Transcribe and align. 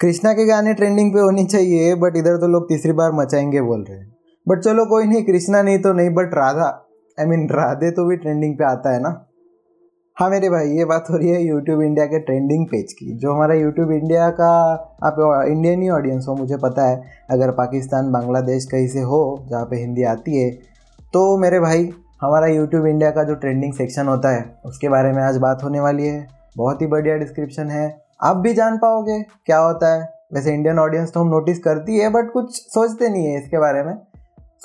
कृष्णा 0.00 0.32
के 0.32 0.44
गाने 0.46 0.72
ट्रेंडिंग 0.74 1.12
पे 1.14 1.20
होनी 1.20 1.44
चाहिए 1.44 1.94
बट 1.94 2.16
इधर 2.16 2.36
तो 2.36 2.48
लोग 2.48 2.68
तीसरी 2.68 2.92
बार 2.92 3.12
मचाएँगे 3.12 3.60
बोल 3.60 3.84
रहे 3.88 3.98
हैं। 3.98 4.14
बट 4.46 4.58
चलो 4.58 4.84
कोई 4.86 5.04
नहीं 5.04 5.22
कृष्णा 5.24 5.62
नहीं 5.62 5.78
तो 5.78 5.92
नहीं 5.92 6.10
but 6.10 6.34
Radha. 6.34 6.66
I 7.18 7.24
I 7.24 7.28
mean 7.28 7.40
mean, 7.40 7.56
Radhe 7.56 7.90
तो 7.90 8.04
भी 8.04 8.16
ट्रेंडिंग 8.16 8.54
पे 8.54 8.64
आता 8.64 8.92
है 8.94 9.00
ना? 9.02 9.26
हाँ 10.16 10.28
मेरे 10.30 10.50
भाई 10.50 10.68
ये 10.68 10.84
बात 10.84 11.06
हो 11.10 11.16
रही 11.16 11.28
है 11.28 11.42
यूट्यूब 11.42 11.82
इंडिया 11.82 12.06
के 12.06 12.18
ट्रेंडिंग 12.20 12.66
पेज 12.66 12.92
की। 12.92 13.16
जो 13.16 13.32
हमारा 13.32 13.54
यूट्यूब 13.54 13.92
इंडिया 13.92 14.28
का 14.30 14.52
आप 15.02 15.16
इंडियन 15.48 15.82
ही 15.82 15.88
ऑडियंस 15.90 16.26
हो 16.28 16.36
मुझे 16.36 16.56
पता 16.56 16.88
है। 16.88 17.02
अगर 17.30 17.50
पाकिस्तान 17.54 18.12
बांग्लादेश 18.12 18.64
कहीं 18.64 18.88
से 18.88 19.00
हो 19.02 19.20
जहाँ 19.50 19.64
पे 19.64 19.76
हिंदी 19.76 20.02
आती 20.04 20.38
है 20.38 20.50
तो 21.12 21.36
मेरे 21.38 21.60
भाई 21.60 21.90
हमारा 22.22 22.46
यूट्यूब 22.46 22.86
इंडिया 22.86 23.10
का 23.10 23.22
जो 23.24 23.34
ट्रेंडिंग 23.34 23.72
सेक्शन 23.74 24.06
होता 24.06 24.36
है 24.36 24.44
उसके 24.66 24.88
बारे 24.88 25.12
में 25.12 25.22
आज 25.22 25.36
बात 25.38 25.64
होने 25.64 25.80
वाली 25.80 26.06
है। 26.06 26.26
बहुत 26.56 26.82
ही 26.82 26.86
बढ़िया 26.86 27.16
डिस्क्रिप्शन 27.16 27.70
है। 27.70 27.86
आप 28.20 28.36
भी 28.36 28.52
जान 28.54 28.78
पाओगे 28.78 29.20
क्या 29.46 29.58
होता 29.58 29.92
है। 29.94 30.08
वैसे 30.34 30.54
इंडियन 30.54 30.78
ऑडियंस 30.78 31.12
तो 31.12 31.20
हम 31.20 31.28
नोटिस 31.28 31.58
करती 31.58 31.98
है 31.98 32.08
बट 32.10 32.32
कुछ 32.32 32.54
सोचते 32.54 33.08
नहीं 33.08 33.26
है 33.26 33.38
इसके 33.38 33.58
बारे 33.58 33.82
में। 33.82 33.94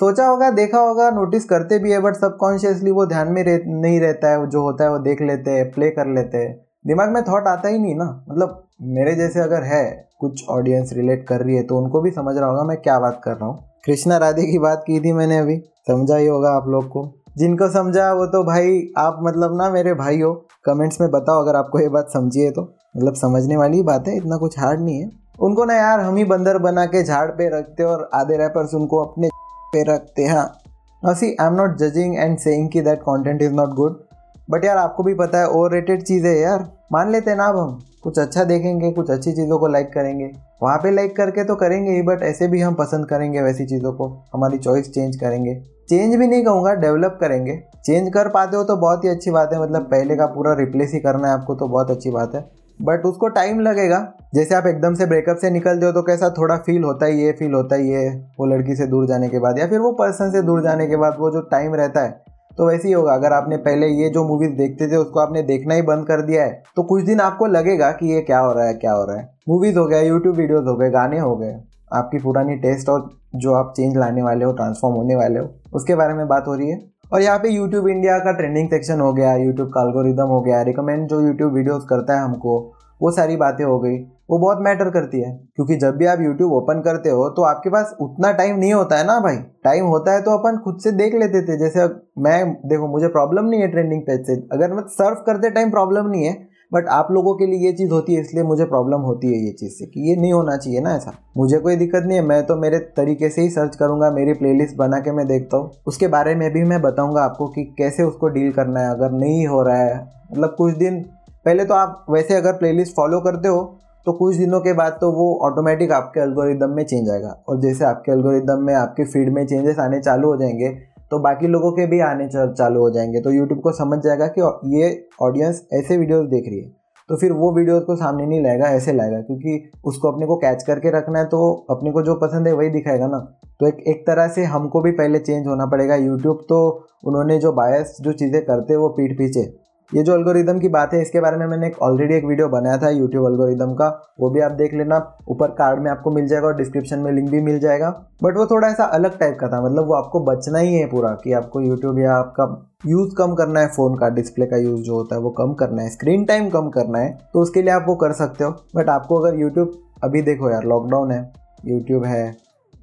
सोचा 0.00 0.26
होगा 0.26 0.50
देखा 0.50 0.78
होगा 0.78 1.08
नोटिस 1.10 1.44
करते 1.44 1.78
भी 1.78 1.92
है 1.92 1.98
बट 2.00 2.16
सबकॉन्शियसली 2.16 2.90
वो 2.90 3.06
ध्यान 3.06 3.28
में 3.28 3.42
रह, 3.44 3.58
नहीं 3.66 4.00
रहता 4.00 4.30
है 4.30 4.46
जो 4.46 4.62
होता 4.62 4.84
है 4.84 4.90
वो 4.90 4.98
देख 5.00 5.22
लेते 5.22 5.50
हैं 5.50 5.70
प्ले 5.70 5.90
कर 5.90 6.06
लेते 6.08 6.38
हैं। 6.38 6.54
दिमाग 6.86 7.10
में 7.10 7.22
थॉट 7.22 7.46
आता 7.46 7.68
ही 7.68 7.78
नहीं 7.78 7.94
ना। 7.94 8.24
मतलब 8.28 8.62
मेरे 8.94 9.14
जैसे 9.14 9.40
अगर 9.40 9.62
है 9.64 9.84
कुछ 10.20 10.44
ऑडियंस 10.50 10.92
रिलेट 10.92 11.26
कर 11.28 11.40
रही 11.40 11.56
है 11.56 11.62
तो 11.62 11.78
उनको 11.78 12.00
भी 12.00 12.10
समझ 12.10 12.36
रहा 12.36 12.48
होगा 12.48 12.64
मैं 12.64 12.76
क्या 12.76 12.98
बात 13.00 13.20
कर 13.24 13.36
रहा 13.36 13.46
हूँ। 13.46 13.58
कृष्णा 13.84 14.16
राधे 14.16 14.46
की 14.46 14.58
बात 14.58 14.84
की 14.86 15.00
थी 15.00 15.12
मैंने 15.12 15.38
अभी 15.38 15.56
समझा 15.88 16.16
ही 16.16 16.26
होगा 16.26 16.50
आप 16.50 16.68
लोग 16.68 16.88
को। 16.88 17.10
जिनको 17.38 17.68
समझा 17.68 18.12
वो 18.12 18.26
तो 18.26 18.42
भाई 18.44 18.80
आप 18.98 19.18
मतलब 19.22 19.56
ना 19.56 19.70
मेरे 19.70 19.94
भाई 19.94 20.20
हो 20.20 20.32
कमेंट्स 20.64 21.00
में 21.00 21.10
बताओ 21.10 21.42
अगर 21.42 21.56
आपको 21.56 21.80
ये 21.80 21.88
बात 21.88 22.10
समझिए 22.12 22.50
तो। 22.50 22.72
मतलब 22.94 23.14
समझने 23.14 23.56
वाली 23.56 23.82
बात 23.82 24.08
है 24.08 24.16
इतना 24.16 24.36
कुछ 24.36 24.58
हार्ड 24.58 24.80
नहीं 24.80 25.00
है। 25.00 25.10
उनको 25.40 25.64
ना 25.64 25.74
यार, 25.74 26.00
हम 26.00 26.16
ही 26.16 26.24
बंदर 26.24 26.58
बना 26.58 26.84
के 26.86 27.02
झाड़ 27.02 27.30
पे 27.30 27.48
रखते 27.50 27.82
और 27.82 28.08
आधे 28.14 28.36
रैपर्स 28.36 28.74
उनको 28.74 29.04
अपने 29.04 29.28
पे 29.72 29.82
रखते 29.84 30.22
हैं। 30.22 31.14
See 31.14 31.36
I'm 31.46 31.54
not 31.54 31.76
judging 31.78 32.16
and 32.16 32.38
saying 32.38 32.68
कि 32.70 32.80
that 32.80 32.98
content 33.00 33.42
is 33.42 33.52
not 33.52 33.74
good 33.74 34.00
but 34.48 34.64
यार 34.64 34.76
आपको 34.76 35.02
भी 35.02 35.14
पता 35.14 35.38
है 35.38 35.48
ओवर 35.48 35.72
रेटेड 35.72 36.02
चीज़ 36.02 36.26
है 36.26 36.38
यार। 36.38 36.68
मान 36.92 37.10
लेते 37.12 37.30
हैं 37.30 37.36
ना 37.36 37.44
अब 37.44 37.56
हम, 37.58 37.78
कुछ 38.02 38.18
अच्छा 38.18 38.44
देखेंगे, 38.44 38.90
कुछ 38.92 39.10
अच्छी 39.10 39.32
चीज़ों 39.32 39.58
को 39.58 39.66
लाइक 39.66 39.92
करेंगे। 39.92 40.30
वहाँ 40.62 40.78
पे 40.78 40.90
लाइक 40.90 41.16
करके 41.16 41.44
तो 41.44 41.54
करेंगे 41.56 41.92
ही 41.92 42.02
बट 42.02 42.22
ऐसे 42.22 42.48
भी 42.48 42.60
हम 42.60 42.74
पसंद 42.74 43.06
करेंगे 43.06 43.42
वैसी 43.42 43.66
चीज़ों 43.66 43.92
को। 43.92 44.08
हमारी 44.34 44.58
चॉइस 44.58 44.92
चेंज 44.94 45.16
करेंगे। 45.16 45.54
चेंज 45.88 46.14
भी 46.16 46.26
नहीं 46.26 46.44
कहूँगा 46.44 46.74
डेवलप 46.76 47.16
करेंगे। 47.20 47.56
चेंज 47.84 48.12
कर 48.14 48.28
पाते 48.28 48.56
हो 48.56 48.64
तो 48.64 48.76
बहुत 48.76 49.04
ही 49.04 49.08
अच्छी 49.08 49.30
बात 49.30 49.52
है 49.52 49.60
मतलब 49.62 49.82
पहले 49.84 50.16
का 50.16 50.26
पूरा 50.26 50.52
रिप्लेस 50.54 50.92
ही 50.92 51.00
करना 51.00 51.28
है 51.28 51.34
आपको 51.34 51.54
तो 51.54 51.68
बहुत 51.68 51.90
अच्छी 51.90 52.10
बात 52.10 52.34
है। 52.34 52.44
बट 52.82 53.04
उसको 53.06 53.28
टाइम 53.30 53.60
लगेगा। 53.60 53.98
जैसे 54.34 54.54
आप 54.54 54.66
एकदम 54.66 54.94
से 54.94 55.06
ब्रेकअप 55.06 55.36
से 55.36 55.50
निकलते 55.50 55.86
हो 55.86 55.92
तो 55.92 56.02
कैसा 56.02 56.28
थोड़ा 56.30 56.56
फील 56.58 56.82
होता 56.84 57.06
है, 57.06 57.16
ये 57.16 57.32
फील 57.32 57.52
होता 57.54 57.76
है, 57.76 57.86
ये 57.86 58.08
वो 58.38 58.46
लड़की 58.46 58.76
से 58.76 58.86
दूर 58.86 59.06
जाने 59.06 59.28
के 59.28 59.38
बाद, 59.38 59.58
या 59.58 59.66
फिर 59.66 59.78
वो 59.80 59.92
पर्सन 59.94 60.30
से 60.32 60.42
दूर 60.42 60.62
जाने 60.62 60.86
के 60.86 60.96
बाद 60.96 61.16
वो 61.18 61.30
जो 61.30 61.40
टाइम 61.50 61.74
रहता 61.74 62.00
है 62.00 62.20
तो 62.50 62.66
वैसे 62.68 62.88
ही 62.88 62.94
होगा। 62.94 63.12
अगर 63.14 63.32
आपने 63.32 63.56
पहले 63.58 63.86
ये 63.88 64.08
जो 64.10 64.24
मूवीज़ 64.24 64.50
देखते 64.52 64.88
थे, 64.88 64.96
उसको 64.96 65.20
आपने 65.20 65.42
देखना 65.44 65.74
ही 65.74 65.82
बंद 65.82 66.06
कर 66.06 66.22
दिया 66.22 66.44
है 66.44 66.62
तो 66.76 66.82
कुछ 66.84 67.04
दिन 67.04 67.20
आपको 67.20 67.46
लगेगा 67.48 67.90
कि 67.92 68.12
ये 68.12 68.20
क्या 68.22 68.38
हो 68.38 68.52
रहा 68.52 68.66
है, 68.66 68.74
क्या 68.74 68.92
हो 68.92 69.04
रहा 69.04 69.16
है। 69.16 69.28
मूवीज़ 69.48 69.78
हो 69.78 69.86
गया 69.86 70.00
यूट्यूब 70.00 70.36
वीडियोज़ 70.36 70.64
हो 70.64 70.76
गए, 70.76 70.90
गाने 70.90 71.18
हो 71.18 71.34
गए, 71.36 71.54
आपकी 71.92 72.18
पुरानी 72.18 72.56
टेस्ट 72.58 72.88
और 72.88 73.08
जो 73.36 73.54
आप 73.54 73.72
चेंज 73.76 73.96
लाने 73.96 74.22
वाले 74.22 74.44
हो 74.44 74.52
ट्रांसफॉर्म 74.52 74.96
होने 74.96 75.14
वाले 75.16 75.38
हो, 75.38 75.48
उसके 75.74 75.94
बारे 75.94 76.14
में 76.14 76.26
बात 76.28 76.48
हो 76.48 76.54
रही 76.54 76.70
है। 76.70 76.80
और 77.12 77.22
यहाँ 77.22 77.38
पे 77.38 77.48
यूट्यूब 77.50 77.88
इंडिया 77.88 78.18
का 78.18 78.32
ट्रेंडिंग 78.32 78.68
सेक्शन 78.70 79.00
हो 79.00 79.12
गया 79.12 79.34
यूट्यूब 79.36 79.68
का 79.68 79.80
अलगोरिदम 79.80 80.28
हो 80.28 80.40
गया 80.42 80.62
रिकमेंड 80.64 81.08
जो 81.08 81.20
यूट्यूब 81.20 81.52
वीडियोस 81.54 81.84
करता 81.88 82.14
है 82.14 82.24
हमको, 82.24 82.58
वो 83.00 83.10
सारी 83.10 83.36
बातें 83.36 83.64
हो 83.64 83.78
गई। 83.80 83.96
वो 84.30 84.38
बहुत 84.38 84.58
मैटर 84.62 84.90
करती 84.90 85.20
है, 85.20 85.30
क्योंकि 85.56 85.76
जब 85.76 85.96
भी 85.96 86.06
आप 86.06 86.20
यूट्यूब 86.20 86.52
ओपन 86.54 86.80
करते 86.80 87.10
हो 87.10 87.28
तो 87.30 87.42
आपके 87.44 87.70
पास 87.70 87.94
उतना 88.00 88.30
टाइम 88.32 88.58
नहीं 88.58 88.72
होता 88.72 88.98
है 88.98 89.06
ना 89.06 89.18
भाई। 89.20 89.36
टाइम 89.64 89.86
होता 89.86 90.12
है 90.12 90.22
तो 90.22 90.36
अपन 90.38 90.58
खुद 90.64 90.78
से 90.80 90.92
देख 90.92 91.14
लेते 91.14 91.42
थे, 91.42 91.58
जैसे 91.58 91.84
मैं, 92.18 92.52
देखो, 92.66 92.88
मुझे 92.88 93.08
प्रॉब्लम 93.08 93.44
नहीं 93.46 93.60
है 93.60 93.68
ट्रेंडिंग 93.68 94.02
पेज 94.02 94.26
से। 94.26 94.36
अगर 94.52 94.72
मैं 94.72 94.82
सर्व 94.90 95.22
करते 95.26 95.50
टाइम 95.50 95.70
प्रॉब्लम 95.70 96.08
नहीं 96.08 96.24
है 96.24 96.34
बट 96.72 96.86
आप 96.88 97.08
लोगों 97.10 97.34
के 97.34 97.46
लिए 97.46 97.66
ये 97.66 97.72
चीज़ 97.72 97.90
होती 97.90 98.14
है, 98.14 98.20
इसलिए 98.20 98.42
मुझे 98.44 98.64
प्रॉब्लम 98.64 99.00
होती 99.00 99.26
है 99.26 99.38
ये 99.38 99.52
चीज़ 99.52 99.72
से 99.72 99.86
कि 99.86 100.08
ये 100.08 100.16
नहीं 100.16 100.32
होना 100.32 100.56
चाहिए 100.56 100.80
ना 100.80 100.94
ऐसा। 100.96 101.12
मुझे 101.36 101.58
कोई 101.58 101.76
दिक्कत 101.76 102.04
नहीं 102.06 102.18
है, 102.18 102.24
मैं 102.24 102.42
तो 102.46 102.56
मेरे 102.56 102.78
तरीके 102.96 103.28
से 103.28 103.42
ही 103.42 103.50
सर्च 103.50 103.76
करूँगा, 103.76 104.10
मेरी 104.10 104.32
प्लेलिस्ट 104.34 104.76
बना 104.76 104.98
के 104.98 105.12
मैं 105.12 105.26
देखता 105.26 105.56
हूँ। 105.56 105.70
उसके 105.86 106.08
बारे 106.08 106.34
में 106.34 106.50
भी 106.52 106.62
मैं 106.64 106.80
बताऊँगा 106.82 107.22
आपको 107.22 107.48
कि 107.48 107.64
कैसे 107.78 108.02
उसको 108.02 108.28
डील 108.28 108.52
करना 108.52 108.80
है, 108.80 108.90
अगर 108.90 109.12
नहीं 109.12 109.46
हो 109.46 109.62
रहा 109.62 109.76
है। 109.76 110.00
मतलब 110.32 110.54
कुछ 110.58 110.74
दिन, 110.74 111.00
पहले 111.46 111.64
तो 111.64 111.74
आप 111.74 112.04
वैसे 112.10 112.34
अगर 112.34 112.52
प्लेलिस्ट 112.52 112.94
फॉलो 112.94 113.20
करते 113.20 113.48
हो 113.48 113.62
तो 114.06 114.12
कुछ 114.12 114.36
दिनों 114.36 114.60
के 114.60 114.72
बाद 114.72 114.92
तो 114.92 115.10
वो 115.12 115.24
ऑटोमेटिक 115.44 115.92
आपके 115.92 116.20
एल्गोरिदम 116.20 116.70
में 116.70 116.82
चेंज 116.84 117.10
आएगा। 117.10 117.28
और 117.48 117.60
जैसे 117.60 117.84
आपके 117.84 118.12
एल्गोरिदम 118.12 118.62
में, 118.62 118.74
आपके 118.74 119.04
फ़ीड 119.04 119.32
में 119.32 119.44
चेंजेस 119.46 119.78
आने 119.78 120.00
चालू 120.00 120.28
हो 120.28 120.36
जाएँगे 120.36 120.68
तो 121.12 121.18
बाकी 121.18 121.48
लोगों 121.48 121.70
के 121.72 121.86
भी 121.86 121.98
आने 122.02 122.28
चालू 122.28 122.80
हो 122.80 122.90
जाएँगे। 122.90 123.20
तो 123.20 123.30
यूट्यूब 123.30 123.60
को 123.60 123.72
समझ 123.72 123.98
जाएगा 123.98 124.26
कि 124.28 124.40
ये 124.76 124.86
ऑडियंस 125.22 125.66
ऐसे 125.74 125.96
वीडियोस 125.96 126.26
देख 126.28 126.48
रही 126.48 126.60
है। 126.60 126.70
तो 127.08 127.16
फिर 127.16 127.32
वो 127.32 127.52
वीडियोस 127.54 127.82
को 127.84 127.96
सामने 127.96 128.26
नहीं 128.26 128.42
लाएगा, 128.42 128.66
ऐसे 128.66 128.92
लाएगा, 128.92 129.20
क्योंकि 129.20 129.70
उसको 129.84 130.10
अपने 130.12 130.26
को 130.26 130.36
कैच 130.36 130.62
करके 130.62 130.90
रखना 130.90 131.18
है 131.18 131.24
तो 131.24 131.50
अपने 131.70 131.90
को 131.92 132.02
जो 132.02 132.14
पसंद 132.14 132.46
है 132.46 132.52
वही 132.54 132.68
दिखाएगा 132.70 133.06
ना। 133.06 133.18
तो 133.60 133.66
एक 133.68 133.82
एक 133.88 134.06
तरह 134.06 134.28
से 134.28 134.44
हमको 134.46 134.80
भी 134.82 134.90
पहले 134.92 135.18
चेंज 135.18 135.46
होना 135.46 135.66
पड़ेगा। 135.66 135.94
यूट्यूब 135.96 136.44
तो 136.48 136.60
उन्होंने 137.06 137.38
जो 137.38 137.52
बायस 137.52 137.96
जो 138.00 138.12
चीज़ें 138.12 138.40
करते 138.44 138.72
हैं, 138.72 138.80
वो 138.80 138.88
पीठ 138.88 139.18
पीछे। 139.18 139.42
ये 139.92 140.02
जो 140.02 140.12
अल्गोरिदम 140.12 140.58
की 140.58 140.68
बात 140.68 140.92
है, 140.94 141.00
इसके 141.02 141.20
बारे 141.20 141.36
में 141.36 141.46
मैंने 141.46 141.66
एक 141.66 141.78
ऑलरेडी 141.82 142.14
एक 142.14 142.24
वीडियो 142.24 142.48
बनाया 142.48 142.76
था 142.78 142.90
यूट्यूब 142.90 143.26
अल्गोरिदम 143.26 143.72
का। 143.74 143.88
वो 144.20 144.30
भी 144.30 144.40
आप 144.40 144.52
देख 144.52 144.74
लेना। 144.74 144.96
ऊपर 145.28 145.50
कार्ड 145.52 145.80
में 145.80 145.90
आपको 145.90 146.10
मिल 146.10 146.26
जाएगा 146.28 146.46
और 146.46 146.56
डिस्क्रिप्शन 146.56 146.98
में 146.98 147.10
लिंक 147.12 147.30
भी 147.30 147.40
मिल 147.40 147.58
जाएगा। 147.60 147.90
बट 148.22 148.36
वो 148.36 148.46
थोड़ा 148.46 148.68
ऐसा 148.68 148.84
अलग 148.94 149.18
टाइप 149.18 149.36
का 149.40 149.48
था। 149.48 149.60
मतलब 149.64 149.86
वो 149.86 149.94
आपको 149.94 150.20
बचना 150.24 150.58
ही 150.58 150.74
है 150.74 150.86
पूरा 150.86 151.10
कि 151.24 151.32
आपको 151.32 151.60
यूट्यूब 151.60 151.98
या 151.98 152.14
आपका 152.14 152.46
यूज़ 152.86 153.14
कम 153.14 153.34
करना 153.34 153.60
है 153.60 153.68
फ़ोन 153.68 153.96
का 153.96 154.08
डिस्प्ले 154.10 154.46
का 154.46 154.56
यूज़ 154.56 154.80
जो 154.82 154.94
होता 154.94 155.16
है 155.16 155.20
वो 155.22 155.30
कम 155.30 155.52
करना 155.54 155.82
है। 155.82 155.90
स्क्रीन 155.90 156.24
टाइम 156.24 156.48
कम 156.50 156.68
करना 156.70 156.98
है 156.98 157.12
तो 157.32 157.40
उसके 157.40 157.62
लिए 157.62 157.72
आप 157.72 157.84
वो 157.88 157.94
कर 157.96 158.12
सकते 158.14 158.44
हो। 158.44 158.50
बट 158.76 158.88
आपको 158.88 159.20
अगर 159.20 159.38
यूट्यूब 159.40 159.72
अभी 160.04 160.22
देखो 160.22 160.50
यार 160.50 160.64
लॉकडाउन 160.64 161.10
है 161.10 161.20
यूट्यूब 161.66 162.04
है 162.04 162.24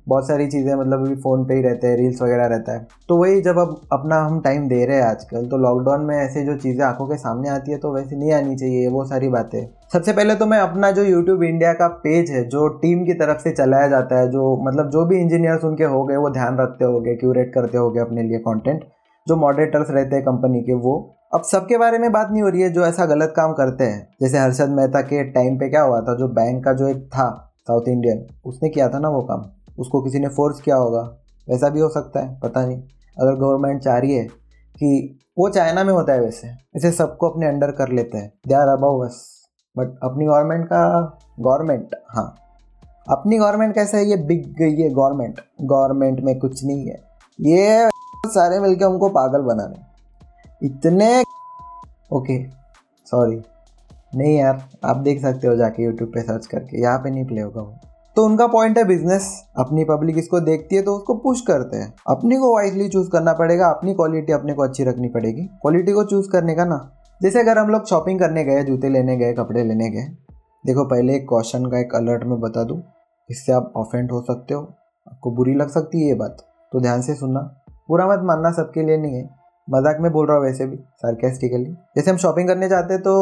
बहुत 0.10 0.28
सारी 0.28 0.48
चीज़ें 0.48 0.74
मतलब 0.76 1.06
अभी 1.06 1.16
फ़ोन 1.16 1.44
पे 1.46 1.54
ही 1.54 1.62
रहते 1.62 1.88
हैं 1.88 1.98
रील्स 1.98 2.22
वगैरह 2.22 2.46
रहता 2.46 2.74
है। 2.74 2.88
तो 3.10 3.18
वही 3.18 3.42
जब 3.42 3.58
अब 3.60 3.80
अपना 3.94 4.20
हम 4.20 4.40
टाइम 4.42 4.68
दे 4.68 4.86
रहे 4.86 4.98
हैं 4.98 5.04
आजकल 5.04 5.46
तो 5.46 5.58
लॉकडाउन 5.58 6.06
में 6.06 6.16
ऐसे 6.18 6.44
जो 6.46 6.56
चीज़ें 6.58 6.84
आँखों 6.86 7.08
के 7.08 7.18
सामने 7.18 7.50
आती 7.50 7.72
है 7.72 7.78
तो 7.78 7.94
वैसे 7.94 8.16
नहीं 8.16 8.32
आनी 8.34 8.56
चाहिए, 8.56 8.88
वो 8.88 9.06
सारी 9.06 9.30
बातें। 9.30 9.60
सबसे 9.94 10.14
पहले 10.14 10.36
तो 10.36 10.46
मैं 10.46 10.60
अपना 10.60 10.92
जो 10.92 11.04
यूट्यूब 11.04 11.44
इंडिया 11.44 11.74
का 11.74 11.88
पेज 12.04 12.32
है, 12.32 12.44
जो 12.46 12.68
टीम 12.82 13.06
की 13.06 13.14
तरफ़ 13.14 13.38
से 13.40 13.52
चलाया 13.52 13.88
जाता 13.88 14.20
है, 14.20 14.30
जो 14.32 14.56
मतलब 14.64 14.90
जो 14.90 15.06
भी 15.06 15.20
इंजीनियर्स 15.20 15.64
उनके 15.64 15.84
हो 15.86 16.04
गए, 16.04 16.16
वो 16.16 16.30
ध्यान 16.30 16.58
रखते 16.58 16.86
हो 16.86 17.00
गए 17.00 17.16
क्यूरेट 17.16 17.54
करते 17.54 17.78
हो 17.78 17.90
गए 17.92 18.02
अपने 18.02 18.24
लिए 18.24 18.40
कॉन्टेंट 18.40 18.84
जो 19.28 19.36
मॉडरेटर्स 19.36 19.90
रहते 19.90 20.16
हैं 20.16 20.26
कंपनी 20.26 20.62
के, 20.62 20.74
वो। 20.74 21.16
अब 21.34 21.42
सबके 21.42 21.78
बारे 21.78 21.98
में 21.98 22.12
बात 22.12 22.32
नहीं 22.32 22.42
हो 22.42 22.50
रही 22.50 22.62
है, 22.62 22.70
जो 22.70 22.86
ऐसा 22.86 23.06
गलत 23.06 23.34
काम 23.36 23.54
करते 23.54 23.84
हैं। 23.84 24.08
जैसे 24.22 24.38
हर्षद 24.38 24.70
मेहता 24.70 25.02
के 25.02 25.24
टाइम 25.32 25.58
पे 25.58 25.70
क्या 25.70 25.82
हुआ 25.82 26.02
था, 26.02 26.16
जो 26.16 26.28
बैंक 26.28 26.64
का 26.66 26.74
जो 26.74 26.88
एक 26.88 27.06
था 27.08 27.30
साउथ 27.60 27.88
इंडियन 27.88 28.26
उसने 28.46 28.70
किया 28.70 28.88
था 28.90 29.00
ना 29.00 29.10
वो 29.10 29.22
काम? 29.22 29.42
उसको 29.80 30.02
किसी 30.02 30.20
ने 30.20 30.28
फोर्स 30.28 30.62
किया 30.62 30.76
होगा। 30.76 31.02
वैसा 31.48 31.70
भी 31.70 31.80
हो 31.80 31.90
सकता 31.90 32.20
है, 32.20 32.40
पता 32.40 32.66
नहीं। 32.66 32.82
अगर 33.18 33.36
गवर्नमेंट 33.36 33.82
चाह 33.82 33.98
रही 33.98 34.16
है 34.16 34.24
कि 34.76 35.20
वो 35.38 35.50
चाइना 35.50 35.84
में 35.84 35.94
होता 35.94 36.14
है 36.14 36.22
वैसे 36.22 36.48
वैसे 36.48 36.92
सबको 36.92 37.30
अपने 37.30 37.48
अंडर 37.48 37.72
कर 37.72 37.90
लेते 37.90 38.18
हैं। 38.18 38.32
दे 38.48 38.54
आर 38.54 38.68
अबाउ 38.68 39.00
बस 39.02 39.26
बट 39.76 39.98
अपनी 40.04 40.26
गवर्नमेंट 40.26 40.66
का 40.66 40.82
गवर्नमेंट 41.40 41.96
हाँ। 42.10 42.36
अपनी 43.08 43.38
गवर्नमेंट 43.38 43.74
कैसे 43.76 43.98
है? 43.98 44.06
ये 44.06 44.16
बिग 44.18 44.54
गई 44.54 44.76
है 44.76 44.90
गवर्नमेंट 44.90 45.40
गवर्नमेंट 45.62 46.20
में 46.20 46.38
कुछ 46.40 46.64
नहीं 46.66 46.88
है। 46.88 46.98
ये 47.40 47.90
सारे 48.28 48.60
मिलके 48.60 48.86
हमको 48.86 49.10
पागल 49.10 49.42
बना 49.42 49.66
रहे 49.66 50.68
इतने 50.68 51.24
ओके 52.14 52.44
सॉरी 53.08 53.42
नहीं 54.16 54.38
यार, 54.38 54.64
आप 54.86 54.98
देख 54.98 55.22
सकते 55.22 55.48
हो 55.48 55.56
जाके 55.56 55.84
यूट्यूब 55.84 56.10
पे 56.14 56.22
सर्च 56.22 56.46
करके। 56.46 56.82
यहाँ 56.82 56.98
पे 57.00 57.10
नहीं 57.10 57.26
प्ले 57.26 57.42
होगा 57.42 57.62
वो। 57.62 57.76
तो 58.18 58.24
उनका 58.26 58.48
पॉइंट 58.48 58.78
है 58.78 58.84
बिज़नेस 58.84 59.28
अपनी 59.58 59.84
पब्लिक 59.84 60.18
इसको 60.18 60.40
देखती 60.42 60.76
है 60.76 60.82
तो 60.82 60.96
उसको 60.96 61.14
पुश 61.16 61.42
करते 61.42 61.78
हैं। 61.78 61.94
अपनी 62.10 62.36
को 62.36 62.54
वाइजली 62.56 62.88
चूज़ 62.90 63.10
करना 63.10 63.34
पड़ेगा, 63.34 63.68
अपनी 63.68 63.94
क्वालिटी 63.94 64.34
अपने 64.34 64.54
को 64.54 64.64
अच्छी 64.64 64.84
रखनी 64.84 65.08
पड़ेगी। 65.10 65.46
क्वालिटी 65.62 65.92
को 65.92 66.04
चूज़ 66.06 66.30
करने 66.32 66.56
का 66.56 66.66
ना। 66.66 66.80
जैसे 67.22 67.40
अगर 67.40 67.58
हम 67.58 67.70
लोग 67.70 67.86
शॉपिंग 67.86 68.20
करने 68.20 68.44
गए, 68.44 68.64
जूते 68.64 68.90
लेने 68.90 69.18
गए, 69.18 69.34
कपड़े 69.34 69.64
लेने 69.64 69.90
गए, 69.90 70.04
देखो 70.66 70.86
पहले 70.86 71.16
एक 71.16 71.26
क्वेश्चन 71.30 71.66
का 71.66 71.80
एक 71.80 71.96
अलर्ट 71.96 72.24
में 72.24 72.40
बता 72.42 72.64
दूँ, 72.64 72.82
इससे 73.30 73.54
आप 73.54 73.74
ऑफेंड 73.78 74.12
हो 74.12 74.22
सकते 74.24 74.54
हो। 74.54 74.62
आपको 75.08 75.32
बुरी 75.32 75.56
लग 75.56 75.70
सकती 75.70 76.02
है 76.02 76.08
ये 76.08 76.16
बात। 76.16 76.46
तो 76.72 76.80
ध्यान 76.82 77.02
से 77.02 77.16
सुनना। 77.16 77.40
बुरा 77.90 78.08
मत 78.08 78.22
मानना 78.26 78.52
सबके 78.54 78.84
लिए 78.84 78.98
नहीं 78.98 79.16
है। 79.16 79.24
मज़ाक 79.68 79.98
में 80.02 80.12
बोल 80.12 80.28
रहा 80.28 80.38
हूँ 80.38 80.46
वैसे 80.46 80.66
भी 80.66 80.78
सार्केस्टिकली 80.98 81.72
जैसे 81.96 82.10
हम 82.12 82.18
शॉपिंग 82.18 82.48
करने 82.48 82.68
जाते 82.70 82.94
हैं 82.94 83.02
तो 83.04 83.16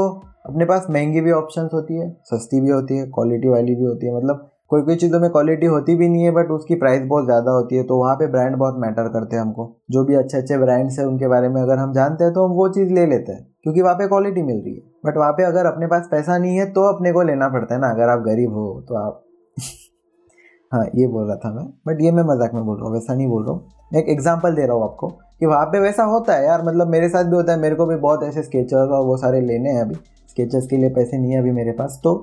अपने 0.45 0.66
पास 0.66 0.86
महँगी 0.89 1.22
भी 1.22 1.31
ऑप्शंस 1.34 1.69
होती 1.74 1.94
है, 1.94 2.10
सस्ती 2.24 2.60
भी 2.62 2.69
होती 2.69 2.98
है 2.98 3.06
क्वालिटी 3.07 3.50
वाली 3.50 3.75
भी 3.75 3.86
होती 3.86 4.07
है। 4.07 4.16
मतलब 4.16 4.50
कोई 4.71 4.81
कोई 4.81 4.95
चीज़ों 4.95 5.19
में 5.19 5.29
क्वालिटी 5.31 5.65
होती 5.65 5.95
भी 5.95 6.07
नहीं 6.09 6.23
है 6.23 6.31
बट 6.31 6.49
उसकी 6.51 6.75
प्राइस 6.75 7.01
बहुत 7.03 7.25
ज़्यादा 7.25 7.51
होती 7.51 7.75
है 7.75 7.83
तो 7.83 7.97
वहाँ 7.97 8.15
पे 8.15 8.27
ब्रांड 8.27 8.55
बहुत 8.55 8.75
मैटर 8.79 9.07
करते 9.09 9.35
हैं 9.35 9.41
हमको। 9.43 9.65
जो 9.91 10.03
भी 10.05 10.15
अच्छे 10.15 10.37
अच्छे 10.37 10.57
ब्रांड्स 10.57 10.97
हैं, 10.99 11.05
उनके 11.05 11.27
बारे 11.27 11.49
में 11.49 11.61
अगर 11.61 11.77
हम 11.77 11.93
जानते 11.93 12.23
हैं 12.23 12.33
तो 12.33 12.45
हम 12.45 12.51
वो 12.53 12.67
चीज़ 12.69 12.91
ले 12.93 13.05
लेते 13.05 13.31
हैं, 13.31 13.45
क्योंकि 13.63 13.81
वहाँ 13.81 13.95
पे 13.95 14.07
क्वालिटी 14.07 14.41
मिल 14.43 14.57
रही 14.57 14.73
है। 14.73 14.81
बट 15.05 15.17
वहाँ 15.17 15.31
पे 15.33 15.43
अगर 15.43 15.65
अपने 15.65 15.87
पास 15.87 16.07
पैसा 16.11 16.37
नहीं 16.37 16.57
है 16.57 16.65
तो 16.73 16.83
अपने 16.87 17.11
को 17.13 17.21
लेना 17.23 17.47
पड़ता 17.49 17.75
है 17.75 17.81
ना, 17.81 17.89
अगर 17.89 18.09
आप 18.09 18.23
गरीब 18.23 18.53
हो 18.53 18.83
तो 18.89 18.95
आप 18.97 19.23
हाँ 20.71 20.85
ये 20.95 21.07
बोल 21.07 21.27
रहा 21.27 21.35
था 21.37 21.53
मैं 21.53 21.65
बट 21.87 22.01
ये 22.01 22.11
मैं 22.11 22.23
मज़ाक 22.25 22.53
में 22.53 22.63
बोल 22.65 22.77
रहा 22.77 22.85
हूँ, 22.85 22.93
वैसा 22.93 23.13
नहीं 23.13 23.27
बोल 23.27 23.45
रहा 23.45 23.53
हूँ। 23.53 23.97
एक 23.97 24.09
एग्ज़ाम्पल 24.09 24.55
दे 24.55 24.65
रहा 24.65 24.75
हूँ 24.75 24.83
आपको, 24.83 25.07
कि 25.07 25.45
वहाँ 25.45 25.65
पे 25.67 25.79
वैसा 25.79 26.03
होता 26.05 26.35
है 26.35 26.45
यार 26.45 26.63
मतलब 26.63 26.87
मेरे 26.89 27.09
साथ 27.09 27.23
भी 27.23 27.35
होता 27.35 27.51
है, 27.51 27.59
मेरे 27.59 27.75
को 27.75 27.85
भी 27.85 27.95
बहुत 27.97 28.23
ऐसे 28.23 28.43
स्केचर्स 28.43 28.91
और 28.91 29.05
वो 29.05 29.17
सारे 29.17 29.41
लेने 29.43 29.69
हैं 29.69 29.81
अभी 29.81 29.95
स्केचर्स 30.29 30.67
के 30.67 30.77
लिए 30.77 30.89
पैसे 30.95 31.17
नहीं 31.17 31.31
है 31.31 31.39
अभी 31.39 31.51
मेरे 31.53 31.71
पास 31.73 31.99
तो 32.03 32.15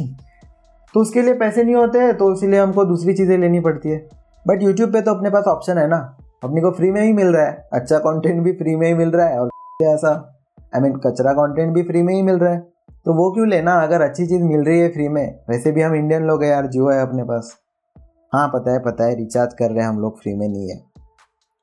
तो 0.94 1.00
उसके 1.00 1.22
लिए 1.22 1.34
पैसे 1.34 1.62
नहीं 1.64 1.74
होते 1.74 1.98
हैं 1.98 2.16
तो 2.16 2.32
इसीलिए 2.32 2.60
हमको 2.60 2.84
दूसरी 2.84 3.14
चीज़ें 3.14 3.36
लेनी 3.38 3.60
पड़ती 3.60 3.88
है। 3.88 3.98
बट 4.46 4.62
यूट्यूब 4.62 4.92
पे 4.92 5.00
तो 5.00 5.14
अपने 5.14 5.30
पास 5.30 5.44
ऑप्शन 5.44 5.78
है 5.78 5.86
ना। 5.88 5.98
अपने 6.44 6.60
को 6.60 6.70
फ्री 6.70 6.90
में 6.90 7.00
ही 7.02 7.12
मिल 7.12 7.26
रहा 7.26 7.46
है। 7.46 7.68
अच्छा 7.72 7.98
कंटेंट 7.98 8.42
भी 8.44 8.52
फ्री 8.52 8.76
में 8.76 8.86
ही 8.86 8.94
मिल 8.94 9.10
रहा 9.10 9.26
है 9.26 9.40
और 9.40 9.50
ऐसा। 9.84 10.12
आई 10.74 10.80
मीन 10.80 10.96
कचरा 10.96 11.32
कंटेंट 11.32 11.72
भी 11.74 11.82
फ्री 11.82 12.02
में 12.02 12.14
ही 12.14 12.22
मिल 12.22 12.38
रहा 12.38 12.52
है। 12.52 12.60
तो 13.06 13.14
वो 13.14 13.30
क्यों 13.30 13.48
लेना? 13.48 13.74
अगर 13.74 14.02
अच्छी 14.02 14.26
चीज़ 14.26 14.42
मिल 14.42 14.64
रही 14.64 14.80
है 14.80 14.88
फ्री 14.88 15.08
में, 15.08 15.38
वैसे 15.50 15.72
भी 15.72 15.82
हम 15.82 15.94
इंडियन 15.94 16.22
लोग 16.22 16.42
हैं 16.42 16.50
यार, 16.50 16.66
जियो 16.66 16.88
है 16.88 17.00
अपने 17.02 17.24
पास। 17.24 17.56
हाँ 18.32 18.46
पता 18.48 18.72
है 18.72 18.78
पता 18.78 19.04
है 19.04 19.14
रिचार्ज 19.14 19.54
कर 19.54 19.70
रहे 19.70 19.80
हैं 19.80 19.88
हम 19.88 19.98
लोग 20.00 20.20
फ्री 20.20 20.34
में 20.34 20.48
नहीं 20.48 20.68
है। 20.68 20.76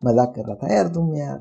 मज़ाक 0.02 0.34
कर 0.36 0.42
रहा 0.42 0.56
था 0.56 0.74
यार 0.76 0.88
तुम 0.88 1.16
यार। 1.16 1.40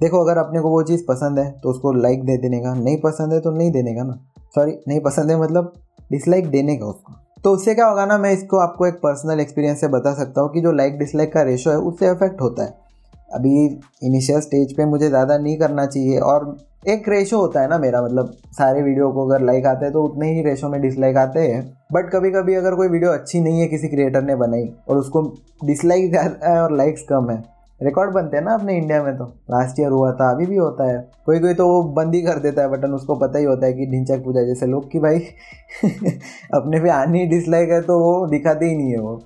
देखो, 0.00 0.24
अगर 0.24 0.38
अपने 0.38 0.60
को 0.60 0.70
वो 0.70 0.82
चीज़ 0.82 1.02
पसंद 1.08 1.38
है 1.38 1.50
तो 1.60 1.70
उसको 1.70 1.92
लाइक 1.92 2.24
दे 2.24 2.36
देने 2.36 2.60
का। 2.60 2.74
नहीं 2.74 2.96
पसंद 3.00 3.32
है 3.32 3.40
तो 3.40 3.50
नहीं 3.50 3.70
देने 3.72 3.94
का 3.94 4.02
ना। 4.02 4.18
सॉरी 4.54 4.72
नहीं 4.88 5.00
पसंद 5.00 5.30
है 5.30 5.40
मतलब 5.40 5.72
डिसलाइक 6.10 6.48
देने 6.50 6.76
का 6.76 6.86
उसको। 6.86 7.12
तो 7.44 7.50
उससे 7.50 7.74
क्या 7.74 7.86
होगा 7.86 8.04
ना, 8.06 8.18
मैं 8.18 8.32
इसको 8.32 8.58
आपको 8.58 8.86
एक 8.86 8.94
पर्सनल 8.96 9.40
एक्सपीरियंस 9.40 9.80
से 9.80 9.88
बता 9.88 10.14
सकता 10.14 10.40
हूँ 10.40 10.52
कि 10.52 10.60
जो 10.60 10.72
लाइक 10.72 10.98
डिसलाइक 10.98 11.32
का 11.32 11.42
रेशो 11.42 11.70
है, 11.70 11.76
उससे 11.78 12.06
अफेक्ट 12.08 12.40
होता 12.40 12.64
है। 12.64 12.82
अभी 13.30 13.64
इनिशियल 14.02 14.40
स्टेज 14.40 14.76
पे 14.76 14.84
मुझे 14.86 15.08
ज़्यादा 15.08 15.36
नहीं 15.38 15.56
करना 15.58 15.86
चाहिए 15.86 16.18
और 16.20 16.56
एक 16.88 17.08
रेशो 17.08 17.38
होता 17.38 17.60
है 17.60 17.68
ना 17.68 17.78
मेरा 17.78 18.02
मतलब 18.02 18.32
सारे 18.52 18.82
वीडियो 18.82 19.10
को 19.12 19.26
अगर 19.26 19.44
लाइक 19.44 19.66
आते 19.66 19.84
हैं 19.84 19.92
तो 19.92 20.02
उतने 20.02 20.30
ही 20.32 20.42
रेशो 20.42 20.68
में 20.68 20.80
डिसलाइक 20.82 21.16
आते 21.16 21.40
हैं। 21.40 21.62
बट 21.92 22.10
कभी 22.10 22.30
कभी 22.30 22.54
अगर 22.54 22.74
कोई 22.74 22.88
वीडियो 22.88 23.10
अच्छी 23.10 23.40
नहीं 23.40 23.60
है 23.60 23.66
किसी 23.68 23.88
क्रिएटर 23.88 24.22
ने 24.22 24.36
बनाई 24.36 24.68
और 24.88 24.96
उसको 24.96 25.22
डिसलाइक 25.64 26.10
ज़्यादा 26.10 26.52
है 26.52 26.62
और 26.62 26.76
लाइक्स 26.76 27.02
कम 27.08 27.30
है 27.30 27.42
रिकॉर्ड 27.82 28.12
बनते 28.14 28.36
हैं 28.36 28.44
ना 28.44 28.54
अपने 28.54 28.76
इंडिया 28.76 29.02
में 29.02 29.16
तो। 29.16 29.24
लास्ट 29.24 29.80
ईयर 29.80 29.90
हुआ 29.90 30.12
था, 30.12 30.30
अभी 30.30 30.46
भी 30.46 30.56
होता 30.56 30.84
है। 30.84 31.10
कोई 31.26 31.38
कोई 31.38 31.54
तो 31.54 31.68
वो 31.68 31.82
बंद 31.82 32.14
ही 32.14 32.22
कर 32.22 32.38
देता 32.38 32.62
है 32.62 32.68
बटन, 32.68 32.92
उसको 32.92 33.14
पता 33.14 33.38
ही 33.38 33.44
होता 33.44 33.66
है 33.66 33.72
कि 33.72 33.86
ढिंचक 33.86 34.24
पूजा 34.24 34.42
जैसे 34.42 34.66
लोग 34.66 34.90
कि 34.90 34.98
भाई 34.98 35.18
अपने 36.54 36.80
पे 36.80 36.90
आनी 36.90 37.26
डिसलाइक 37.26 37.70
है 37.70 37.80
तो 37.80 37.98
वो 37.98 38.26
दिखाते 38.26 38.66
ही 38.66 38.76
नहीं 38.76 38.90
है 38.90 38.98
वो। 38.98 39.22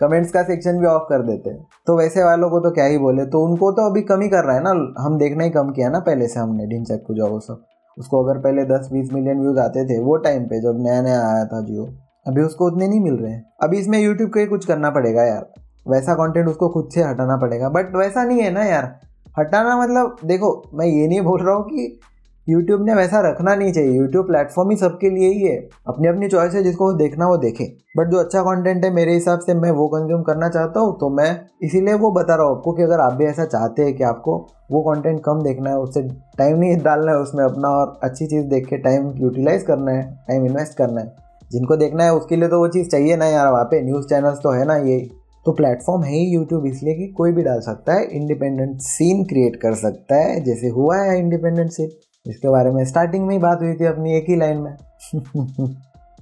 कमेंट्स 0.00 0.30
का 0.30 0.42
सेक्शन 0.42 0.78
भी 0.78 0.86
ऑफ़ 0.86 1.02
कर 1.02 1.22
देते 1.22 1.50
हैं। 1.50 1.66
तो 1.86 1.96
वैसे 1.96 2.24
वालों 2.24 2.50
को 2.50 2.60
तो 2.60 2.70
क्या 2.70 2.84
ही 2.84 2.98
बोले 2.98 3.26
तो 3.26 3.44
उनको 3.44 3.72
तो 3.72 3.90
अभी 3.90 4.02
कम 4.02 4.20
ही 4.20 4.28
कर 4.28 4.44
रहा 4.44 4.56
है 4.56 4.62
ना। 4.62 5.02
हम 5.02 5.18
देखना 5.18 5.44
ही 5.44 5.50
कम 5.50 5.70
किया 5.70 5.88
ना 5.88 5.98
पहले 6.00 6.28
से 6.28 6.40
हमने 6.40 6.66
ढिंचक 6.66 7.04
पूजा 7.08 7.24
वो 7.24 7.40
सब। 7.40 7.64
उसको 7.98 8.24
अगर 8.24 8.40
पहले 8.40 8.64
दस 8.64 8.88
बीस 8.92 9.12
मिलियन 9.12 9.40
व्यूज़ 9.40 9.58
आते 9.58 9.84
थे 9.84 10.00
वो 10.02 10.16
टाइम 10.16 10.44
पे 10.44 10.60
जब 10.60 10.82
नया 10.82 11.02
नया 11.02 11.20
आया 11.26 11.44
था 11.44 11.60
जियो, 11.60 11.84
अभी 12.26 12.42
उसको 12.42 12.66
उतने 12.66 12.88
नहीं 12.88 13.00
मिल 13.00 13.14
रहे 13.14 13.32
हैं। 13.32 13.44
अभी 13.62 13.78
इसमें 13.78 13.98
यूट्यूब 13.98 14.30
को 14.30 14.40
ही 14.40 14.46
कुछ 14.46 14.64
करना 14.66 14.90
पड़ेगा 14.90 15.24
यार। 15.24 15.63
वैसा 15.88 16.14
कंटेंट 16.14 16.48
उसको 16.48 16.68
खुद 16.68 16.88
से 16.94 17.02
हटाना 17.02 17.36
पड़ेगा। 17.36 17.68
बट 17.68 17.96
वैसा 17.96 18.24
नहीं 18.24 18.42
है 18.42 18.50
ना 18.50 18.64
यार। 18.64 18.94
हटाना 19.38 19.76
मतलब 19.78 20.16
देखो, 20.24 20.62
मैं 20.74 20.86
ये 20.86 21.06
नहीं 21.08 21.20
बोल 21.20 21.40
रहा 21.42 21.54
हूँ 21.54 21.64
कि 21.64 22.00
यूट्यूब 22.48 22.84
ने 22.84 22.94
वैसा 22.94 23.20
रखना 23.20 23.54
नहीं 23.54 23.72
चाहिए। 23.72 23.90
यूट्यूब 23.90 24.26
प्लेटफॉर्म 24.26 24.70
ही 24.70 24.76
सबके 24.76 25.10
लिए 25.10 25.28
ही 25.28 25.40
है। 25.40 25.56
अपनी 25.86 26.08
अपनी 26.08 26.28
चॉइस 26.28 26.54
है, 26.54 26.62
जिसको 26.62 26.92
देखना 26.92 27.26
वो 27.26 27.36
देखे। 27.36 27.64
बट 27.96 28.08
जो 28.08 28.18
अच्छा 28.18 28.42
कंटेंट 28.42 28.84
है, 28.84 28.90
मेरे 28.90 29.14
हिसाब 29.14 29.38
से 29.38 29.54
मैं 29.54 29.70
वो 29.70 29.86
कंज्यूम 29.88 30.22
करना 30.22 30.48
चाहता 30.48 30.80
हूँ 30.80 30.96
तो 31.00 31.08
मैं 31.10 31.30
इसीलिए 31.62 31.94
वो 31.94 32.10
बता 32.10 32.34
रहा 32.34 32.46
हूँ 32.46 32.56
आपको 32.56 32.72
कि 32.72 32.82
अगर 32.82 33.00
आप 33.00 33.12
भी 33.12 33.24
ऐसा 33.24 33.44
चाहते 33.44 33.82
हैं 33.82 33.94
कि 33.96 34.04
आपको 34.04 34.36
वो 34.72 34.82
कंटेंट 34.82 35.20
कम 35.24 35.42
देखना 35.42 35.70
है, 35.70 35.78
उससे 35.78 36.02
टाइम 36.38 36.58
नहीं 36.58 36.76
डालना 36.76 37.12
है, 37.12 37.18
उसमें 37.18 37.44
अपना 37.44 37.68
और 37.68 37.98
अच्छी 38.02 38.26
चीज़ 38.26 38.46
देख 38.46 38.66
के 38.66 38.76
टाइम 38.76 39.12
यूटिलाइज 39.16 39.62
करना 39.62 39.92
है 39.92 40.02
टाइम 40.28 40.46
इन्वेस्ट 40.46 40.78
करना 40.78 41.00
है। 41.00 41.16
जिनको 41.52 41.76
देखना 41.76 42.04
है, 42.04 42.14
उसके 42.14 42.36
लिए 42.36 42.48
तो 42.48 42.58
वो 42.58 42.68
चीज़ 42.68 42.88
चाहिए 42.88 43.16
ना 43.16 43.26
यार। 43.26 43.52
वहाँ 43.52 43.64
पे 43.64 43.82
न्यूज़ 43.82 44.06
चैनल्स 44.06 44.38
तो 44.38 44.50
है 44.50 44.64
ना 44.64 44.76
ये। 44.76 45.10
तो 45.46 45.52
प्लेटफॉर्म 45.52 46.02
है 46.02 46.12
ही 46.12 46.24
यूट्यूब 46.24 46.66
इसलिए 46.66 46.94
कि 46.94 47.06
कोई 47.08 47.32
भी 47.32 47.42
डाल 47.42 47.60
सकता 47.60 47.94
है 47.94 48.04
इंडिपेंडेंट 48.12 48.78
सीन 48.80 49.24
क्रिएट 49.24 49.56
कर 49.56 49.74
सकता 49.74 50.16
है, 50.16 50.40
जैसे 50.44 50.68
हुआ 50.68 50.96
है 50.98 51.18
इंडिपेंडेंट 51.18 51.70
सीन 51.70 51.90
इसके 52.26 52.48
बारे 52.48 52.70
में 52.70 52.84
स्टार्टिंग 52.84 53.26
में 53.26 53.34
ही 53.34 53.38
बात 53.40 53.62
हुई 53.62 53.74
थी 53.74 53.84
अपनी 53.84 54.16
एक 54.16 54.24
ही 54.28 54.36
लाइन 54.36 54.58
में। 54.58 54.76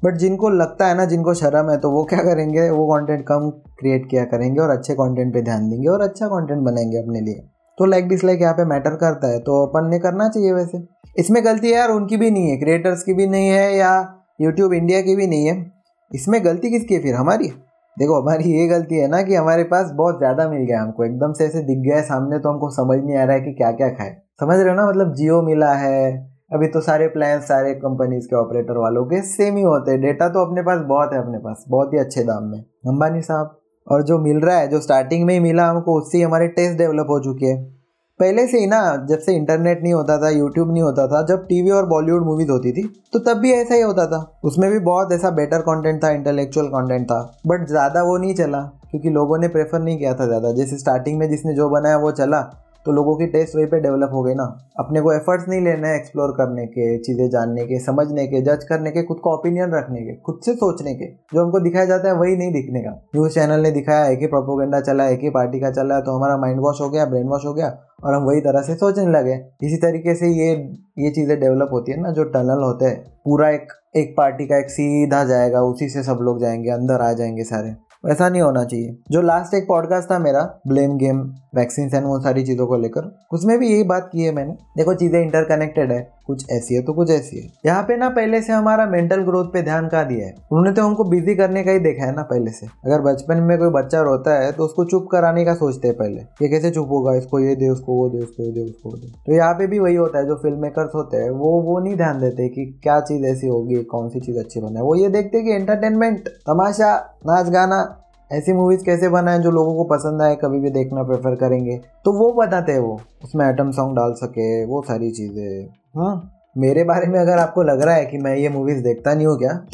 बट 0.04 0.16
जिनको 0.16 0.48
लगता 0.50 0.86
है 0.86 0.96
ना, 0.96 1.04
जिनको 1.04 1.34
शर्म 1.34 1.70
है 1.70 1.76
तो 1.78 1.90
वो 1.90 2.02
क्या 2.04 2.19
करेंगे? 2.19 2.69
वो 2.70 2.86
कंटेंट 2.86 3.24
कम 3.26 3.48
क्रिएट 3.78 4.08
किया 4.10 4.24
करेंगे 4.24 4.60
और 4.60 4.70
अच्छे 4.70 4.94
कंटेंट 4.94 5.32
पे 5.34 5.42
ध्यान 5.42 5.68
देंगे 5.70 5.88
और 5.88 6.00
अच्छा 6.00 6.26
कंटेंट 6.26 6.60
बनाएँगे 6.60 6.98
अपने 6.98 7.20
लिए। 7.20 7.42
तो 7.78 7.84
लाइक 7.84 8.08
डिसलाइक 8.08 8.40
यहाँ 8.40 8.54
पे 8.54 8.64
मैटर 8.64 8.94
करता 8.96 9.28
है 9.28 9.38
तो 9.38 9.64
अपन 9.66 9.88
ने 9.90 9.98
करना 9.98 10.28
चाहिए 10.28 10.52
वैसे। 10.52 10.82
इसमें 11.18 11.44
गलती 11.44 11.68
है 11.68 11.75
यार, 11.75 11.90
उनकी 11.90 12.16
भी 12.16 12.30
नहीं 12.30 12.50
है 12.50 12.56
क्रिएटर्स 12.56 13.02
की 13.02 13.14
भी 13.14 13.26
नहीं 13.26 13.48
है 13.48 13.76
या 13.76 13.92
यूट्यूब 14.40 14.72
इंडिया 14.72 15.00
की 15.00 15.16
भी 15.16 15.26
नहीं 15.26 15.46
है। 15.46 15.72
इसमें 16.10 16.44
गलती 16.44 16.70
किसकी 16.70 16.94
है 16.94 17.00
फिर? 17.00 17.14
हमारी 17.14 17.52
देखो, 17.96 18.20
हमारी 18.20 18.52
ये 18.52 18.66
गलती 18.68 18.98
है 18.98 19.08
ना 19.08 19.22
कि 19.22 19.34
हमारे 19.34 19.64
पास 19.64 19.90
बहुत 19.94 20.18
ज़्यादा 20.18 20.48
मिल 20.48 20.62
गया 20.62 20.82
हमको। 20.82 21.04
एकदम 21.04 21.32
से 21.32 21.44
ऐसे 21.44 21.60
दिख 21.60 21.78
गया 21.78 21.96
है 21.96 22.02
सामने 22.02 22.38
तो 22.38 22.48
हमको 22.48 22.70
समझ 22.70 22.98
नहीं 22.98 23.16
आ 23.16 23.24
रहा 23.24 23.36
है 23.36 23.40
कि 23.40 23.52
क्या 23.52 23.70
क्या 23.72 23.88
खाए। 23.88 24.16
समझ 24.40 24.58
रहे 24.58 24.68
हो 24.68 24.74
ना? 24.74 24.86
मतलब 24.88 25.14
जियो 25.14 25.42
मिला 25.42 25.72
है। 25.74 26.32
अभी 26.52 26.66
तो 26.66 26.80
सारे 26.80 27.06
प्लान 27.08 27.40
सारे 27.40 27.74
कंपनीज़ 27.74 28.26
के 28.26 28.36
ऑपरेटर 28.36 28.78
वालों 28.78 29.04
के 29.04 29.20
सेम 29.22 29.56
ही 29.56 29.62
होते 29.62 29.90
हैं। 29.90 30.00
डेटा 30.00 30.28
तो 30.28 30.44
अपने 30.46 30.62
पास 30.62 30.80
बहुत 30.88 31.12
है 31.12 31.18
अपने 31.18 31.38
पास, 31.38 31.64
बहुत 31.68 31.92
ही 31.94 31.98
अच्छे 31.98 32.24
दाम 32.24 32.44
में। 32.44 32.58
अंबानी 32.58 33.22
साहब, 33.22 33.58
और 33.86 34.02
जो 34.02 34.18
मिल 34.18 34.40
रहा 34.40 34.56
है, 34.56 34.68
जो 34.68 34.80
स्टार्टिंग 34.80 35.24
में 35.26 35.34
ही 35.34 35.40
मिला 35.40 35.66
हमको, 35.66 35.98
उससे 35.98 36.18
ही 36.18 36.24
हमारे 36.24 36.48
टेस्ट 36.48 36.78
डेवलप 36.78 37.06
हो 37.10 37.18
चुके 37.20 37.46
हैं। 37.46 37.81
पहले 38.20 38.47
से 38.47 38.59
ही 38.59 38.67
ना, 38.67 38.81
जब 39.09 39.19
से 39.19 39.35
इंटरनेट 39.37 39.82
नहीं 39.82 39.93
होता 39.93 40.17
था 40.23 40.29
यूट्यूब 40.31 40.73
नहीं 40.73 40.82
होता 40.82 41.06
था, 41.06 41.23
जब 41.26 41.47
टीवी 41.47 41.70
और 41.70 41.87
बॉलीवुड 41.88 42.25
मूवीज़ 42.25 42.50
होती 42.50 42.73
थी 42.73 42.82
तो 43.12 43.19
तब 43.20 43.38
भी 43.38 43.53
ऐसा 43.53 43.75
ही 43.75 43.81
होता 43.82 44.06
था। 44.06 44.20
उसमें 44.44 44.70
भी 44.70 44.79
बहुत 44.81 45.12
ऐसा 45.12 45.31
बेटर 45.32 45.61
कंटेंट 45.62 46.03
था 46.05 46.11
इंटेलेक्चुअल 46.11 46.67
कंटेंट 46.69 47.06
था 47.06 47.20
बट 47.47 47.67
ज़्यादा 47.69 48.03
वो 48.03 48.17
नहीं 48.19 48.35
चला, 48.35 48.61
क्योंकि 48.91 49.11
लोगों 49.11 49.38
ने 49.38 49.49
प्रेफर 49.49 49.81
नहीं 49.81 49.99
किया 49.99 50.14
था 50.14 50.26
ज़्यादा। 50.26 50.53
जैसे 50.53 50.79
स्टार्टिंग 50.79 51.19
में 51.19 51.29
जिसने 51.31 51.55
जो 51.55 51.69
बनाया, 51.70 51.97
वो 51.97 52.11
चला। 52.12 52.41
तो 52.87 52.93
लोगों 52.93 53.14
की 53.17 53.26
टेस्ट 53.26 53.56
वही 53.56 53.67
पे 53.67 53.81
डेवलप 53.81 54.11
हो 54.12 54.23
गई 54.23 54.34
ना। 54.34 54.44
अपने 54.79 55.00
को 55.00 55.12
एफर्ट्स 55.12 55.49
नहीं 55.49 55.61
लेने 55.61 55.88
हैं 55.88 55.96
एक्सप्लोर 55.96 56.31
करने 56.32 56.67
के, 56.67 56.99
चीज़ें 56.99 57.29
जानने 57.31 57.64
के, 57.67 57.79
समझने 57.81 58.26
के 58.26 58.40
जज 58.43 58.64
करने 58.64 58.90
के, 58.90 59.02
खुद 59.02 59.19
को 59.19 59.34
ओपिनियन 59.34 59.75
रखने 59.75 60.00
के, 60.00 60.14
खुद 60.17 60.40
से 60.44 60.55
सोचने 60.55 60.94
के। 60.94 61.06
जो 61.34 61.44
हमको 61.44 61.61
दिखाया 61.61 61.84
जाता 61.84 62.08
है 62.08 62.14
वही 62.14 62.37
नहीं 62.37 62.52
दिखने 62.52 62.81
का। 62.81 62.90
न्यूज़ 63.14 63.34
चैनल 63.34 63.61
ने 63.61 63.70
दिखाया 63.70 64.06
एक 64.06 64.20
ही 64.20 64.26
प्रोपोगेंडा 64.26 64.81
चला, 64.81 65.08
एक 65.08 65.20
ही 65.23 65.31
पार्टी 65.31 65.61
का 65.61 65.70
चला 65.70 66.00
तो 66.00 66.17
हमारा 66.17 66.37
माइंड 66.38 66.61
वॉश 66.61 66.81
हो 66.81 66.88
गया 66.90 67.05
ब्रेन 67.06 67.29
वॉश 67.29 67.46
हो 67.46 67.55
गया, 67.55 67.76
और 68.05 68.14
हम 68.14 68.23
वही 68.23 68.40
तरह 68.40 68.62
से 68.62 68.75
सोचने 68.75 69.06
लगे। 69.11 69.40
इसी 69.62 69.76
तरीके 69.76 70.14
से 70.14 70.28
ये 70.31 70.50
ये 70.99 71.11
चीज़ें 71.11 71.38
डेवलप 71.40 71.69
होती 71.73 71.93
है 71.93 72.00
ना, 72.00 72.11
जो 72.11 72.25
टनल 72.26 72.62
होते 72.62 72.85
हैं। 72.85 72.99
पूरा 73.25 73.49
एक 73.50 73.73
एक 73.96 74.14
पार्टी 74.17 74.46
का 74.46 74.58
एक 74.58 74.70
सीधा 74.70 75.23
जाएगा, 75.25 75.61
उसी 75.62 75.88
से 75.88 76.02
सब 76.02 76.19
लोग 76.23 76.40
जाएँगे, 76.40 76.70
अंदर 76.70 77.00
आ 77.00 77.12
जाएँगे 77.12 77.44
सारे। 77.44 77.75
वैसा 78.04 78.28
नहीं 78.28 78.42
होना 78.42 78.64
चाहिए। 78.64 78.97
जो 79.11 79.23
लास्ट 79.23 79.54
एक 79.54 79.68
पॉडकास्ट 79.68 80.11
था 80.11 80.18
मेरा 80.18 80.61
ब्लेम 80.68 80.97
गेम 80.97 81.21
वैक्सीन 81.54 81.90
एंड 81.94 82.06
वो 82.06 82.21
सारी 82.21 82.44
चीज़ों 82.44 82.66
को 82.66 82.76
लेकर, 82.76 83.18
उसमें 83.32 83.59
भी 83.59 83.73
यही 83.73 83.82
बात 83.82 84.11
की 84.12 84.23
है 84.23 84.32
मैंने। 84.32 84.52
देखो, 84.52 84.94
चीज़ें 84.94 85.23
इंटरकनेक्टेड 85.23 85.92
है। 85.92 86.11
कुछ 86.26 86.50
ऐसी 86.50 86.75
है 86.75 86.83
तो 86.83 86.93
कुछ 86.93 87.11
ऐसी 87.11 87.38
है। 87.38 87.49
यहाँ 87.67 87.83
पे 87.83 87.97
ना 87.97 88.09
पहले 88.11 88.41
से 88.43 88.52
हमारा 88.52 88.87
मेंटल 88.87 89.23
ग्रोथ 89.23 89.52
पे 89.52 89.62
ध्यान 89.62 89.88
का 89.88 90.02
दिया 90.05 90.26
है? 90.26 90.35
उन्होंने 90.52 90.73
तो 90.73 90.83
हमको 90.83 91.05
बिज़ी 91.05 91.35
करने 91.35 91.62
का 91.64 91.73
ही 91.73 91.79
देखा 91.81 92.05
है 92.05 92.14
ना 92.17 92.23
पहले 92.25 92.50
से। 92.50 92.67
अगर 92.67 93.00
बचपन 93.02 93.43
में 93.43 93.57
कोई 93.59 93.71
बच्चा 93.73 94.00
रोता 94.02 94.35
है 94.35 94.52
तो 94.52 94.64
उसको 94.64 94.85
चुप 94.85 95.09
कराने 95.12 95.45
का 95.45 95.55
सोचते 95.55 95.88
हैं 95.88 95.97
पहले। 95.97 96.21
ये 96.43 96.49
कैसे 96.49 96.71
चुप 96.71 96.88
होगा? 96.91 97.14
इसको 97.14 97.41
ये 97.41 97.55
दे, 97.55 97.69
उसको 97.69 97.95
वो 97.95 98.09
दे, 98.09 98.19
उसको 98.19 98.43
ये 98.43 98.52
दे, 98.52 98.61
उसको 98.62 98.97
दे। 98.97 99.12
तो 99.26 99.33
यहाँ 99.33 99.55
पे 99.55 99.67
भी 99.67 99.79
वही 99.79 99.95
होता 99.95 100.19
है, 100.19 100.26
जो 100.26 100.37
फ़िल्म 100.37 100.62
मेकर्स 100.62 100.95
होते 100.95 101.17
हैं, 101.17 101.31
वो 101.31 101.50
वो 101.62 101.79
नहीं 101.79 101.97
ध्यान 101.97 102.21
देते 102.21 102.49
कि 102.49 102.67
क्या 102.83 103.00
चीज़ 103.00 103.25
ऐसी 103.26 103.47
होगी, 103.47 103.83
कौन 103.85 104.09
सी 104.09 104.21
चीज़ 104.21 104.38
अच्छी 104.38 104.61
बना 104.61 104.83
वो 104.83 104.95
ये 104.95 105.09
देखते 105.11 105.43
कि 105.43 105.52
एंटरटेनमेंट 105.52 106.29
तमाशा, 106.47 106.95
नाच 107.26 107.50
गाना 107.50 107.83
ऐसी 108.32 108.52
मूवीज़ 108.52 108.84
कैसे 108.84 109.08
बनाए 109.08 109.38
जो 109.38 109.50
लोगों 109.50 109.74
को 109.74 109.84
पसंद 109.84 110.22
आए, 110.22 110.36
कभी 110.36 110.60
भी 110.60 110.70
देखना 110.70 111.02
प्रेफर 111.02 111.34
करेंगे? 111.34 111.80
तो 112.04 112.12
वो 112.12 112.32
बताते 112.32 112.72
हैं 112.72 112.78
वो। 112.78 113.00
उसमें 113.24 113.46
आइटम 113.46 113.70
सॉन्ग 113.70 113.96
डाल 113.96 114.12
सके, 114.12 114.64
वो 114.64 114.82
सारी 114.82 115.10
चीज़ें। 115.10 115.66
हाँ 115.96 116.32
मेरे 116.58 116.84
बारे 116.84 117.06
में 117.06 117.20
अगर 117.20 117.38
आपको 117.38 117.62
लग 117.62 117.82
रहा 117.82 117.94
है 117.94 118.06
कि 118.06 118.18
मैं 118.18 118.36
ये 118.36 118.48
मूवीज़ 118.48 118.84
देखता 118.84 119.14
नहीं 119.14 119.26
हूँ 119.26 119.38
क्या? 119.38 119.66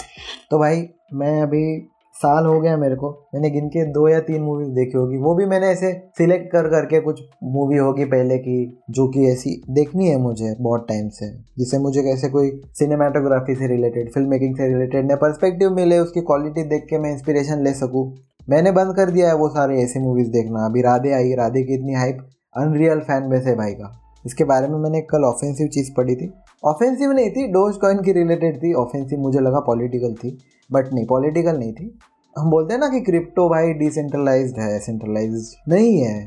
तो 0.50 0.58
भाई, 0.58 0.88
मैं 1.14 1.42
अभी 1.42 1.88
साल 2.14 2.46
हो 2.46 2.60
गया 2.60 2.76
मेरे 2.76 2.94
को। 2.94 3.28
मैंने 3.34 3.50
गिन 3.50 3.68
के 3.68 3.84
दो 3.84 4.08
या 4.08 4.20
तीन 4.20 4.42
मूवीज़ 4.42 4.68
देखी 4.68 4.98
होगी। 4.98 5.16
वो 5.16 5.34
भी 5.34 5.46
मैंने 5.46 5.66
ऐसे 5.66 5.92
सिलेक्ट 6.18 6.52
कर, 6.52 6.62
करके 6.62 7.00
कुछ 7.00 7.20
मूवी 7.44 7.76
होगी 7.76 8.04
पहले 8.04 8.38
की, 8.38 8.80
जो 8.90 9.08
कि 9.08 9.26
ऐसी 9.26 9.62
देखनी 9.70 10.08
है 10.08 10.16
मुझे 10.16 10.56
बहुत 10.60 10.86
टाइम 10.88 11.08
से। 11.08 11.30
जिससे 11.58 11.78
मुझे 11.78 12.02
कैसे 12.02 12.28
कोई 12.28 12.60
सिनेमाटोग्राफी 12.74 13.54
से 13.54 13.66
रिलेटेड 13.66 14.12
फ़िल्म 14.12 14.28
मेकिंग 14.28 14.56
से 14.56 14.68
रिलेटेड 14.68 15.06
ने 15.06 15.16
पर्सपेक्टिव 15.16 15.70
मिले, 15.70 15.98
उसकी 15.98 16.20
क्वालिटी 16.20 16.62
देख 16.62 16.86
के 16.90 16.98
मैं 16.98 17.12
इंस्पिरेशन 17.12 17.64
ले 17.64 17.72
सकूँ। 17.72 18.14
मैंने 18.49 18.71
बंद 18.73 18.95
कर 18.97 19.11
दिया 19.11 19.28
है 19.28 19.35
वो 19.35 19.49
सारे 19.49 19.83
ऐसे 19.83 20.00
मूवीज़ 20.00 20.28
देखना। 20.28 20.64
अभी 20.67 20.83
राधे 20.83 21.12
आई, 21.12 21.35
राधे 21.35 21.62
की 21.62 21.75
इतनी 21.75 21.95
हाइप 21.95 22.19
अनरियल 22.57 23.00
फ़ैन 23.00 23.28
बेस 23.31 23.45
है 23.47 23.55
भाई 23.57 23.73
का। 23.73 23.93
इसके 24.26 24.45
बारे 24.45 24.69
में 24.69 24.78
मैंने 24.78 25.00
कल 25.00 25.25
ऑफेंसिव 25.25 25.67
चीज़ 25.67 25.93
पढ़ी 25.97 26.14
थी। 26.17 26.33
ऑफेंसिव 26.64 27.12
नहीं 27.12 27.31
थी 27.31 27.47
डोज 27.47 27.76
कॉइन 27.76 28.02
की 28.02 28.12
रिलेटेड 28.12 28.57
थी। 28.57 28.73
ऑफेंसिव 28.75 29.19
मुझे 29.19 29.40
लगा 29.40 29.61
पॉलिटिकल 29.61 30.14
थी 30.14 30.37
बट 30.73 30.93
नहीं 30.93 31.07
पॉलिटिकल 31.07 31.59
नहीं 31.59 31.73
थी। 31.73 31.99
हम 32.37 32.50
बोलते 32.50 32.75
हैं 32.75 32.81
ना 32.81 32.88
कि 32.88 33.00
क्रिप्टो 33.00 33.49
भाई 33.49 33.73
डिसेंट्रलाइज 33.75 34.55
है 34.59 34.78
सेंट्रलाइज 34.78 35.55
नहीं 35.69 35.97
है। 35.99 36.26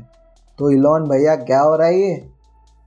तो 0.58 0.70
इलॉन 0.70 1.08
भैया, 1.08 1.36
क्या 1.36 1.60
हो 1.60 1.76
रहा 1.76 1.86
है 1.86 2.00
ये? 2.00 2.14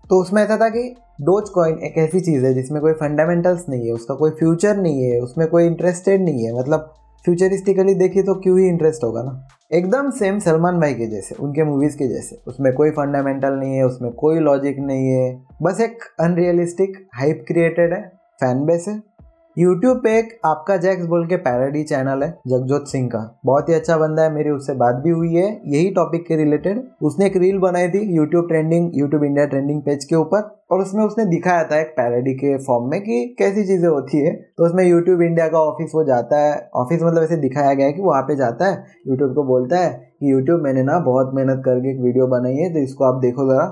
तो 0.10 0.22
उसमें 0.22 0.44
ऐसा 0.44 0.58
था 0.58 0.70
कि 0.70 0.96
डोज 1.22 1.50
कॉइन 1.50 1.80
एक 1.80 1.98
ऐसी 1.98 2.20
चीज़ 2.20 2.46
है 2.46 2.54
जिसमें 2.54 2.82
कोई 2.82 2.94
फंडामेंटल्स 2.94 3.66
नहीं 3.70 3.86
है, 3.86 3.92
उसका 3.92 4.16
कोई 4.16 4.32
फ्यूचर 4.32 4.78
नहीं 4.78 5.04
है, 5.04 5.20
उसमें 5.20 5.48
कोई 5.48 5.66
इंटरेस्टेड 5.66 6.22
नहीं 6.22 6.46
है। 6.46 6.60
मतलब 6.60 6.94
फ्यूचरिस्टिकली 7.26 7.94
देखिए 7.94 8.24
तो 8.24 8.36
क्यों 8.36 8.60
ही 8.60 8.68
इंटरेस्ट 8.68 9.04
होगा 9.04 9.24
ना? 9.24 9.48
एकदम 9.74 10.10
सेम 10.10 10.40
सलमान 10.40 10.80
भाई 10.80 10.94
के 10.94 11.08
जैसे, 11.08 11.36
उनके 11.36 11.64
मूवीज़ 11.64 11.98
के 11.98 12.08
जैसे। 12.08 12.42
उसमें 12.48 12.74
कोई 12.74 12.90
फंडामेंटल 12.90 13.54
नहीं 13.54 13.76
है, 13.76 13.84
उसमें 13.84 14.12
कोई 14.12 14.40
लॉजिक 14.40 14.80
नहीं 14.80 15.08
है। 15.08 15.42
बस 15.62 15.82
एक 15.82 15.98
अनरियलिस्टिक 16.20 17.08
हाइप 17.14 17.46
क्रिएटेड 17.48 17.94
है 17.94 18.02
फ़ैन 18.40 18.66
बेस 18.66 18.86
है। 18.88 19.15
यूट्यूब 19.58 19.98
पे 19.98 20.18
एक 20.20 20.30
आपका 20.46 20.76
जैक्स 20.78 21.06
बोल 21.08 21.26
के 21.28 21.36
पैराडी 21.38 21.84
चैनल 21.84 22.24
है 22.24 22.30
जगजोत 22.48 22.88
सिंह 22.88 23.08
का। 23.10 23.20
बहुत 23.46 23.70
ही 23.70 23.74
अच्छा 23.74 23.98
बंदा 23.98 24.24
है, 24.24 24.32
मेरी 24.34 24.50
उससे 24.50 24.74
बात 24.74 24.96
भी 24.96 25.10
हुई 25.10 25.34
है। 25.34 25.46
यही 25.66 25.90
टॉपिक 25.92 26.26
के 26.28 26.36
रिलेटेड 26.36 26.82
उसने 27.02 27.26
एक 27.26 27.38
रील 27.38 27.58
बनाई 27.60 27.88
थी 27.90 28.02
YouTube 28.16 28.48
trending 28.48 28.90
YouTube 28.96 29.24
India 29.24 29.46
trending 29.46 29.82
page 29.82 30.04
के 30.06 30.16
ऊपर, 30.16 30.42
और 30.72 30.82
उसमें 30.82 31.04
उसने 31.04 31.26
दिखाया 31.26 31.64
था 31.64 31.80
एक 31.82 31.94
पैराडी 31.98 32.34
के 32.34 32.58
फॉर्म 32.66 32.90
में 32.92 33.00
कि 33.02 33.36
कैसी 33.40 33.64
चीज़ें 33.64 33.88
होती 33.88 34.18
है। 34.18 34.34
तो 34.34 34.66
उसमें 34.66 34.84
यूट्यूब 34.86 35.22
इंडिया 35.22 35.48
का 35.48 35.60
ऑफ़िस 35.62 35.92
वो 35.96 36.04
जाता 36.04 36.40
है 36.40 36.60
ऑफ़िस 36.76 37.02
मतलब 37.04 37.24
ऐसे 37.24 37.38
दिखाया 37.38 37.74
गया 37.74 37.88
है 37.88 37.94
कि 37.94 38.02
वहाँ 38.02 38.22
पे 38.24 38.36
जाता 38.36 38.66
है। 38.66 38.84
यूट्यूब 39.08 39.34
को 39.36 39.44
बोलता 39.46 39.80
है 39.80 39.90
कि 40.20 40.32
यूट्यूब 40.32 40.62
मैंने 40.62 40.84
ना 40.84 41.00
बहुत 41.02 41.32
मेहनत 41.36 41.62
करके 41.66 41.92
एक 41.92 42.02
वीडियो 42.02 42.28
बनाई 42.28 42.56
है 42.56 42.74
तो 42.74 42.80
इसको 42.80 43.06
आप 43.06 43.22
देखो 43.22 43.50
ज़रा। 43.52 43.66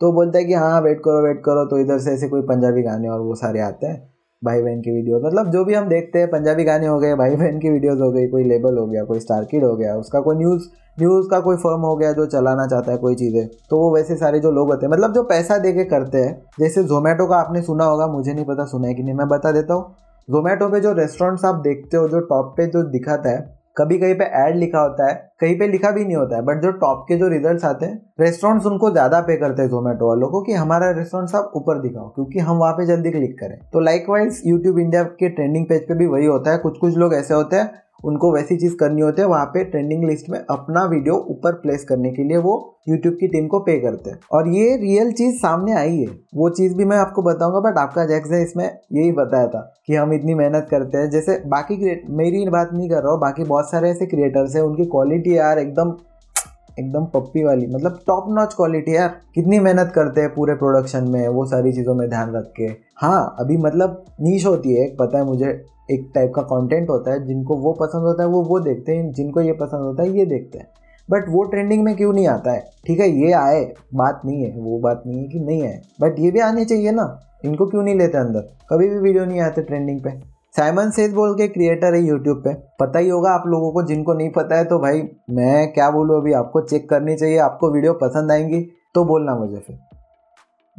तो 0.00 0.12
बोलता 0.12 0.38
है 0.38 0.44
कि 0.44 0.54
हाँ 0.54 0.80
वेट 0.80 1.00
करो 1.04 1.26
वेट 1.26 1.42
करो 1.44 1.64
तो 1.64 1.78
इधर 1.78 1.98
से 1.98 2.12
ऐसे 2.12 2.28
कोई 2.28 2.42
पंजाबी 2.44 2.82
गाने 2.82 3.08
और 3.08 3.20
वो 3.20 3.34
सारे 3.36 3.60
आते 3.62 3.86
हैं। 3.86 4.09
भाई 4.42 4.62
बहन 4.62 4.80
की 4.80 4.90
वीडियो 4.90 5.18
मतलब 5.20 5.50
जो 5.52 5.64
भी 5.64 5.74
हम 5.74 5.88
देखते 5.88 6.18
हैं, 6.18 6.28
पंजाबी 6.30 6.64
गाने 6.64 6.86
हो 6.86 6.98
गए 6.98 7.14
भाई 7.14 7.34
बहन 7.36 7.58
की 7.58 7.70
वीडियोस 7.70 7.98
हो 8.00 8.10
गई, 8.12 8.26
कोई 8.28 8.44
लेबल 8.44 8.78
हो 8.78 8.86
गया, 8.86 9.02
कोई 9.04 9.20
स्टार 9.20 9.44
किड 9.44 9.64
हो 9.64 9.74
गया, 9.76 9.94
उसका 9.96 10.20
कोई 10.20 10.36
न्यूज़ 10.36 10.68
न्यूज़ 11.00 11.28
का 11.28 11.40
कोई 11.40 11.56
फर्म 11.56 11.80
हो 11.80 11.94
गया 11.96 12.12
जो 12.12 12.26
चलाना 12.26 12.66
चाहता 12.66 12.92
है 12.92 12.98
कोई 12.98 13.14
चीज़ें 13.14 13.46
तो 13.70 13.78
वो 13.78 13.94
वैसे 13.94 14.16
सारे 14.16 14.40
जो 14.40 14.50
लोग 14.50 14.70
होते 14.70 14.86
हैं 14.86 14.92
मतलब 14.92 15.12
जो 15.14 15.22
पैसा 15.24 15.58
दे 15.58 15.72
के 15.72 15.84
करते 15.84 16.18
हैं, 16.18 16.32
जैसे 16.60 16.82
जोमेटो 16.84 17.26
का 17.26 17.36
आपने 17.36 17.62
सुना 17.62 17.84
होगा, 17.84 18.06
मुझे 18.06 18.32
नहीं 18.34 18.44
पता 18.44 18.64
सुना 18.64 18.88
है 18.88 18.94
कि 18.94 19.02
नहीं, 19.02 19.14
मैं 19.14 19.28
बता 19.28 19.52
देता 19.52 19.74
हूँ। 19.74 19.94
जोमेटो 20.28 20.68
पे 20.68 20.80
जो 20.80 20.92
रेस्टोरेंट्स 20.92 21.44
आप 21.44 21.60
देखते 21.62 21.96
हो, 21.96 22.08
जो 22.08 22.20
टॉप 22.20 22.54
पे 22.56 22.66
जो 22.66 22.82
दिखाता 22.90 23.30
है 23.30 23.59
कभी 23.76 23.98
कहीं 23.98 24.14
पे 24.14 24.24
ऐड 24.36 24.56
लिखा 24.56 24.80
होता 24.80 25.08
है, 25.08 25.14
कहीं 25.40 25.58
पे 25.58 25.66
लिखा 25.68 25.90
भी 25.90 26.04
नहीं 26.04 26.16
होता 26.16 26.36
है 26.36 26.42
बट 26.44 26.62
जो 26.62 26.70
टॉप 26.78 27.04
के 27.08 27.16
जो 27.18 27.28
रिजल्ट्स 27.28 27.64
आते 27.64 27.86
हैं 27.86 28.00
रेस्टोरेंट्स 28.20 28.66
उनको 28.66 28.90
ज़्यादा 28.90 29.20
पे 29.20 29.36
करते 29.36 29.62
हैं 29.62 29.68
जोमेटो 29.70 30.08
वालों 30.08 30.28
को 30.28 30.42
कि 30.42 30.52
हमारा 30.54 30.90
रेस्टोरेंट 30.92 31.34
आप 31.36 31.52
ऊपर 31.56 31.80
दिखाओ, 31.82 32.08
क्योंकि 32.08 32.38
हम 32.40 32.56
वहाँ 32.56 32.72
पे 32.72 32.86
जल्दी 32.86 33.10
क्लिक 33.10 33.38
करें। 33.40 33.58
तो 33.72 33.80
लाइक 33.80 34.08
वाइज 34.10 34.42
यूट्यूब 34.46 34.78
इंडिया 34.78 35.02
के 35.02 35.28
ट्रेंडिंग 35.30 35.66
पेज 35.66 35.86
पे 35.88 35.94
भी 35.94 36.06
वही 36.08 36.26
होता 36.26 36.52
है 36.52 36.58
कुछ 36.58 36.78
कुछ 36.78 36.96
लोग 36.96 37.14
ऐसे 37.14 37.34
होते 37.34 37.56
हैं 37.56 37.72
उनको 38.04 38.32
वैसी 38.32 38.56
चीज़ 38.56 38.76
करनी 38.76 39.02
होती 39.02 39.22
है, 39.22 39.28
वहाँ 39.28 39.44
पे 39.44 39.64
ट्रेंडिंग 39.64 40.04
लिस्ट 40.04 40.30
में 40.30 40.38
अपना 40.40 40.84
वीडियो 40.84 41.14
ऊपर 41.30 41.52
प्लेस 41.54 41.84
करने 41.84 42.10
के 42.10 42.22
लिए 42.22 42.36
वो 42.36 42.54
यूट्यूब 42.88 43.14
की 43.14 43.28
टीम 43.28 43.46
को 43.46 43.58
पे 43.60 43.78
करते 43.80 44.10
हैं। 44.10 44.18
और 44.32 44.48
ये 44.48 44.76
रियल 44.76 45.12
चीज़ 45.12 45.36
सामने 45.36 45.72
आई 45.72 45.96
है। 45.96 46.06
वो 46.34 46.48
चीज़ 46.50 46.76
भी 46.76 46.84
मैं 46.84 46.96
आपको 46.96 47.22
बताऊँगा 47.22 47.60
बट 47.60 47.78
आपका 47.78 48.04
जैक्स 48.06 48.30
है 48.30 48.42
इसमें 48.42 48.64
यही 48.64 49.12
बताया 49.12 49.48
था 49.48 49.60
कि 49.86 49.94
हम 49.94 50.12
इतनी 50.12 50.34
मेहनत 50.34 50.66
करते 50.70 50.98
हैं। 50.98 51.10
जैसे 51.10 51.40
बाकी 51.46 51.76
मेरी 52.10 52.48
बात 52.48 52.70
नहीं 52.72 52.88
कर 52.90 53.02
रहा 53.02 53.12
हूँ, 53.12 53.20
बाकी 53.20 53.44
बहुत 53.44 53.70
सारे 53.70 53.90
ऐसे 53.90 54.06
क्रिएटर्स 54.06 54.56
हैं, 54.56 54.62
उनकी 54.62 54.84
क्वालिटी 54.86 55.36
यार 55.36 55.58
एकदम 55.58 55.94
एकदम 56.78 57.04
पप्पी 57.04 57.42
वाली 57.44 57.66
मतलब 57.66 57.98
टॉप 58.06 58.26
नॉच 58.28 58.52
क्वालिटी 58.54 58.94
यार। 58.96 59.08
कितनी 59.34 59.58
मेहनत 59.58 59.90
करते 59.94 60.20
हैं 60.20 60.34
पूरे 60.34 60.54
प्रोडक्शन 60.54 61.08
में, 61.08 61.26
वो 61.28 61.44
सारी 61.46 61.72
चीज़ों 61.72 61.94
में 61.94 62.08
ध्यान 62.08 62.32
रख 62.34 62.52
के। 62.56 62.64
हाँ 62.96 63.36
अभी 63.38 63.56
मतलब 63.56 64.04
नीच 64.20 64.46
होती 64.46 64.74
है 64.74 64.86
पता 64.96 65.18
है 65.18 65.24
मुझे 65.24 65.52
एक 65.90 66.12
टाइप 66.14 66.32
का 66.36 66.42
कंटेंट 66.42 66.90
होता 66.90 67.12
है, 67.12 67.26
जिनको 67.26 67.56
वो 67.56 67.72
पसंद 67.72 68.02
होता 68.02 68.22
है, 68.22 68.28
वो 68.28 68.42
वो 68.42 68.60
देखते 68.60 68.96
हैं, 68.96 69.12
जिनको 69.12 69.40
ये 69.40 69.52
पसंद 69.52 69.80
होता 69.80 70.02
है, 70.02 70.18
ये 70.18 70.26
देखते 70.26 70.58
हैं। 70.58 70.66
बट 71.10 71.24
वो 71.28 71.42
ट्रेंडिंग 71.42 71.84
में 71.84 71.96
क्यों 71.96 72.12
नहीं 72.12 72.28
आता 72.28 72.52
है? 72.52 72.70
ठीक 72.86 73.00
है, 73.00 73.08
ये 73.10 73.32
आए, 73.32 73.74
बात 73.94 74.20
नहीं 74.24 74.44
है, 74.44 74.60
वो 74.60 74.78
बात 74.78 75.02
नहीं 75.06 75.22
है 75.22 75.28
कि 75.28 75.40
नहीं 75.40 75.62
आए। 75.62 75.80
बट 76.00 76.18
ये 76.18 76.30
भी 76.30 76.40
आने 76.40 76.64
चाहिए 76.64 76.90
ना, 76.90 77.20
इनको 77.44 77.66
क्यों 77.66 77.82
नहीं 77.82 77.94
लेते 77.94 78.18
अंदर? 78.18 78.40
कभी 78.70 78.88
भी 78.88 78.98
वीडियो 78.98 79.24
नहीं 79.24 79.40
आते 79.40 79.62
ट्रेंडिंग 79.62 80.00
पे। 80.00 80.10
साइमन 80.56 80.90
सेज 80.90 81.12
बोल 81.12 81.34
के 81.34 81.48
क्रिएटर 81.48 81.94
है 81.94 82.02
यूट्यूब 82.02 82.38
पे। 82.38 82.54
पता 82.54 82.98
ही 82.98 83.08
होगा 83.08 83.30
आप 83.30 83.42
लोगों 83.46 83.72
को, 83.72 83.82
जिनको 83.82 84.14
नहीं 84.14 84.30
पता 84.30 84.56
है 84.56 84.64
तो 84.64 84.78
भाई, 84.78 85.02
मैं 85.30 85.72
क्या 85.72 85.90
बोलूँ 85.90 86.20
अभी? 86.20 86.32
आपको 86.32 86.60
चेक 86.60 86.90
करनी 86.90 87.16
चाहिए, 87.16 87.38
आपको 87.38 87.70
वीडियो 87.70 87.92
पसंद 87.92 88.32
आएँगी 88.32 88.60
तो 88.94 89.04
बोलना 89.04 89.34
मुझे 89.34 89.56
फिर। 89.56 89.78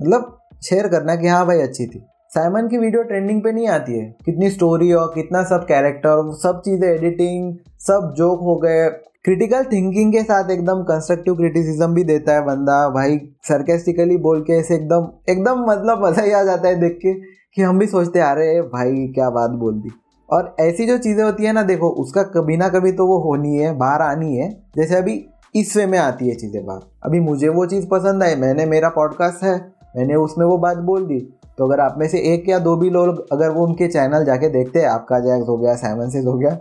मतलब 0.02 0.38
शेयर 0.64 0.88
करना 0.88 1.16
कि 1.16 1.28
हाँ 1.28 1.46
भाई, 1.46 1.60
अच्छी 1.60 1.86
थी। 1.86 2.06
साइमन 2.34 2.68
की 2.68 2.78
वीडियो 2.78 3.02
ट्रेंडिंग 3.04 3.42
पे 3.44 3.52
नहीं 3.52 3.68
आती 3.68 3.94
है। 3.94 4.04
कितनी 4.26 4.50
स्टोरी 4.50 4.92
और 4.94 5.08
कितना 5.16 5.42
सब 5.44 5.64
कैरेक्टर 5.68 6.32
सब 6.34 6.62
चीज़ें 6.66 6.88
एडिटिंग 6.90 7.54
सब 7.80 8.14
जोक 8.18 8.42
हो 8.42 8.56
गए। 8.56 8.88
क्रिटिकल 9.26 9.64
थिंकिंग 9.64 10.14
के 10.14 10.22
साथ 10.22 10.52
एकदम 10.52 10.84
कंस्ट्रक्टिव 10.84 11.36
क्रिटिसिज्म 11.36 11.94
भी 11.94 12.04
देता 12.04 12.34
है 12.34 12.46
बंदा। 12.46 12.78
भाई 12.90 13.18
सरकेस्टिकली 13.48 14.18
बोल 14.20 14.42
के 14.42 14.54
ऐसे 14.54 14.76
एकदम 14.76 15.08
एकदम 15.30 15.66
मतलब 15.70 16.06
मज़ा 16.06 16.24
ही 16.24 16.32
आ 16.32 16.44
जाता 16.44 16.68
है 16.68 16.80
देख 16.80 16.98
के 17.02 17.14
कि 17.14 17.62
हम 17.62 17.80
भी 17.80 17.88
सोचते 17.88 18.20
आ 18.20 18.32
रहे 18.34 18.62
भाई, 18.62 19.08
क्या 19.08 19.30
बात 19.30 19.50
बोल 19.60 19.74
दी। 19.74 19.92
और 20.30 20.56
ऐसी 20.60 20.86
जो 20.88 20.98
चीज़ें 20.98 21.24
होती 21.24 21.46
है 21.46 21.54
ना, 21.54 21.64
देखो, 21.64 21.90
उसका 21.90 22.24
कभी 22.32 22.58
ना 22.58 22.70
कभी 22.70 22.92
तो 22.92 23.08
वो 23.08 23.20
होनी 23.20 23.58
है, 23.58 23.76
बाहर 23.78 24.02
आनी 24.02 24.36
है। 24.36 24.50
जैसे 24.78 24.96
अभी 24.96 25.20
इस 25.56 25.76
वे 25.78 25.86
में 25.86 26.00
आती 26.00 26.30
है 26.30 26.36
चीज़ें 26.36 26.66
बाहर। 26.66 26.82
अभी 27.04 27.20
मुझे 27.20 27.50
वो 27.50 27.66
चीज़ 27.66 27.88
पसंद 27.88 28.24
आई, 28.24 28.36
मैंने 28.38 28.66
मेरा 28.68 28.90
पॉडकास्ट 28.90 29.44
है, 29.44 29.56
मैंने 29.98 30.16
उसमें 30.16 30.46
वो 30.46 30.58
बात 30.58 30.78
बोल 30.86 31.06
दी। 31.06 31.22
तो 31.58 31.66
अगर 31.66 31.80
आप 31.80 31.96
में 31.98 32.08
से 32.08 32.20
एक 32.34 32.50
या 32.50 32.60
दो 32.60 32.76
भी 32.76 32.90
लोग 32.90 33.26
अगर 33.32 33.50
वो 33.50 33.66
उनके 33.68 33.88
चैनल 33.88 34.26
जाके 34.26 34.50
देखते 34.50 34.80
हैं, 34.80 34.88
आपका 34.88 35.20
जैक्स 35.20 35.48
हो 35.50 35.58
गया 35.58 35.76
सेवन 35.76 36.10
सिक्स 36.10 36.28
हो 36.28 36.34
गया 36.34 36.58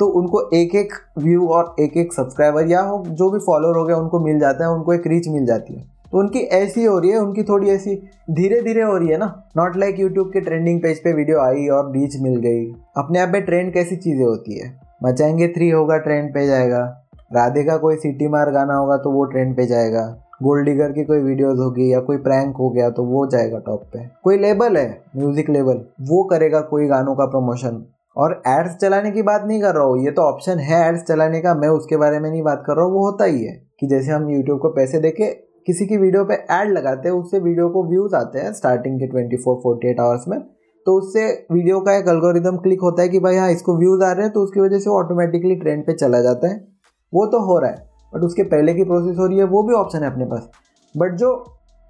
तो 0.00 0.06
उनको 0.12 0.40
एक 0.54 0.74
एक 0.74 0.92
व्यू 1.18 1.46
और 1.48 1.74
एक 1.80 1.96
एक 1.96 2.12
सब्सक्राइबर 2.12 2.66
या 2.66 2.80
हो, 2.80 3.02
जो 3.06 3.30
भी 3.30 3.38
फॉलोअर 3.38 3.76
हो 3.76 3.84
गया, 3.84 3.96
उनको 3.96 4.18
मिल 4.20 4.38
जाता 4.40 4.64
है, 4.64 4.70
उनको 4.70 4.94
एक 4.94 5.06
रीच 5.06 5.28
मिल 5.28 5.46
जाती 5.46 5.74
है। 5.74 5.80
तो 6.12 6.18
उनकी 6.18 6.38
ऐसी 6.38 6.84
हो 6.84 6.98
रही 6.98 7.10
है, 7.10 7.18
उनकी 7.18 7.42
थोड़ी 7.42 7.70
ऐसी 7.70 7.94
धीरे 8.30 8.60
धीरे 8.62 8.82
हो 8.82 8.96
रही 8.96 9.08
है 9.08 9.18
ना। 9.18 9.26
नॉट 9.56 9.76
लाइक 9.76 10.00
यूट्यूब 10.00 10.32
के 10.32 10.40
ट्रेंडिंग 10.40 10.80
पेज 10.82 10.98
पे 10.98 11.12
वीडियो 11.12 11.40
आई 11.40 11.66
और 11.68 11.90
रीच 11.92 12.16
मिल 12.20 12.36
गई। 12.36 12.64
अपने 12.96 13.18
आप 13.18 13.28
में 13.28 13.44
ट्रेंड 13.44 13.72
कैसी 13.74 13.96
चीज़ें 13.96 14.24
होती 14.24 14.58
है? 14.58 14.72
मचाएँगे 15.04 15.48
थ्री 15.48 15.70
होगा 15.70 15.96
ट्रेंड 15.98 16.32
पे 16.34 16.46
जाएगा। 16.46 16.82
राधे 17.32 17.64
का 17.64 17.76
कोई 17.76 17.96
सिटी 17.96 18.28
मार 18.28 18.50
गाना 18.50 18.74
होगा 18.74 18.96
तो 18.96 19.10
वो 19.10 19.24
ट्रेंड 19.24 19.56
पे 19.56 19.66
जाएगा। 19.66 20.06
गोल्ड 20.40 20.64
डिगर 20.66 20.92
की 20.92 21.04
कोई 21.04 21.18
वीडियोस 21.20 21.58
होगी 21.58 21.92
या 21.92 22.00
कोई 22.02 22.16
प्रैंक 22.18 22.56
हो 22.56 22.68
गया 22.70 22.88
तो 22.90 23.04
वो 23.04 23.26
जाएगा 23.28 23.58
टॉप 23.66 23.82
पे। 23.92 24.06
कोई 24.24 24.38
लेबल 24.38 24.76
है 24.76 24.88
म्यूज़िक 25.16 25.50
लेबल 25.50 25.80
वो 26.08 26.22
करेगा 26.30 26.60
कोई 26.70 26.86
गानों 26.88 27.14
का 27.14 27.26
प्रमोशन 27.26 27.84
और 28.16 28.32
एड्स 28.48 28.76
चलाने 28.76 29.10
की 29.10 29.22
बात 29.22 29.44
नहीं 29.44 29.60
कर 29.62 29.74
रहा 29.74 29.84
हूँ, 29.84 30.04
ये 30.04 30.10
तो 30.10 30.22
ऑप्शन 30.22 30.58
है 30.60 30.88
एड्स 30.88 31.02
चलाने 31.04 31.40
का, 31.40 31.54
मैं 31.54 31.68
उसके 31.70 31.96
बारे 31.96 32.20
में 32.20 32.30
नहीं 32.30 32.42
बात 32.42 32.62
कर 32.66 32.76
रहा 32.76 32.84
हूँ, 32.84 32.92
वो 32.92 33.04
होता 33.06 33.24
ही 33.24 33.44
है 33.44 33.52
कि 33.80 33.86
जैसे 33.86 34.12
हम 34.12 34.28
यूट्यूब 34.30 34.58
को 34.60 34.68
पैसे 34.70 35.00
देके 35.00 35.32
किसी 35.66 35.86
की 35.86 35.96
वीडियो 35.96 36.24
पे 36.24 36.34
ऐड 36.52 36.70
लगाते 36.70 37.08
हैं, 37.08 37.14
उससे 37.16 37.38
वीडियो 37.40 37.68
को 37.68 37.82
व्यूज़ 37.88 38.14
आते 38.16 38.38
हैं 38.38 38.52
स्टार्टिंग 38.52 39.00
के 39.00 39.06
twenty 39.06 39.36
four 39.36 39.60
forty 39.62 39.88
eight 39.88 40.00
hours 40.00 40.28
में। 40.28 40.38
तो 40.86 40.96
उससे 40.98 41.26
वीडियो 41.52 41.80
का 41.80 41.96
एक 41.98 42.08
अल्गोरिदम 42.08 42.56
क्लिक 42.58 42.80
होता 42.82 43.02
है 43.02 43.08
कि 43.08 43.18
भाई 43.20 43.36
हाँ 43.36 43.50
इसको 43.50 43.76
व्यूज़ 43.78 44.02
आ 44.04 44.10
रहे 44.12 44.24
हैं 44.24 44.32
तो 44.32 44.42
उसकी 44.42 44.60
वजह 44.60 44.78
से 44.78 44.90
वो 44.90 44.98
ऑटोमेटिकली 44.98 45.54
ट्रेंड 45.56 45.84
पे 45.86 45.94
चला 45.94 46.20
जाता 46.22 46.48
है। 46.48 46.56
वो 47.12 47.26
तो 47.26 47.40
हो 47.46 47.58
रहा 47.58 47.70
है। 47.70 47.84
बट 48.12 48.22
उसके 48.22 48.42
पहले 48.44 48.74
की 48.74 48.84
प्रोसेस 48.84 49.18
हो 49.18 49.26
रही 49.26 49.38
है, 49.38 49.44
वो 49.44 49.62
भी 49.62 49.74
ऑप्शन 49.74 50.02
है 50.02 50.10
अपने 50.10 50.24
पास। 50.24 50.48
बट 50.94 51.14
जो 51.14 51.34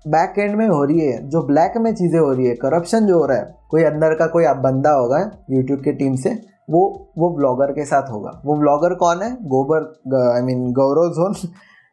बैक 0.05 0.39
एंड 0.39 0.55
में 0.57 0.67
हो 0.69 0.83
रही 0.85 1.01
है, 1.01 1.29
जो 1.29 1.43
ब्लैक 1.43 1.77
में 1.77 1.95
चीज़ें 1.95 2.19
हो 2.19 2.33
रही 2.33 2.47
है 2.47 2.55
करप्शन 2.57 3.07
जो 3.07 3.19
हो 3.19 3.27
रहा 3.27 3.39
है, 3.39 3.55
कोई 3.71 3.83
अंदर 3.85 4.15
का 4.15 4.27
कोई 4.29 4.45
बंदा 4.63 4.91
होगा 4.93 5.19
यूट्यूब 5.51 5.81
के 5.81 5.93
टीम 5.93 6.15
से, 6.17 6.31
वो 6.71 7.13
वो 7.19 7.29
ब्लॉगर 7.37 7.73
के 7.73 7.85
साथ 7.85 8.11
होगा। 8.11 8.41
वो 8.45 8.57
ब्लॉगर 8.57 8.95
कौन 8.97 9.23
है? 9.23 9.31
गोबर 9.45 10.23
I 10.27 10.43
mean 10.43 10.73
Gaurav 10.73 11.13
zone 11.15 11.35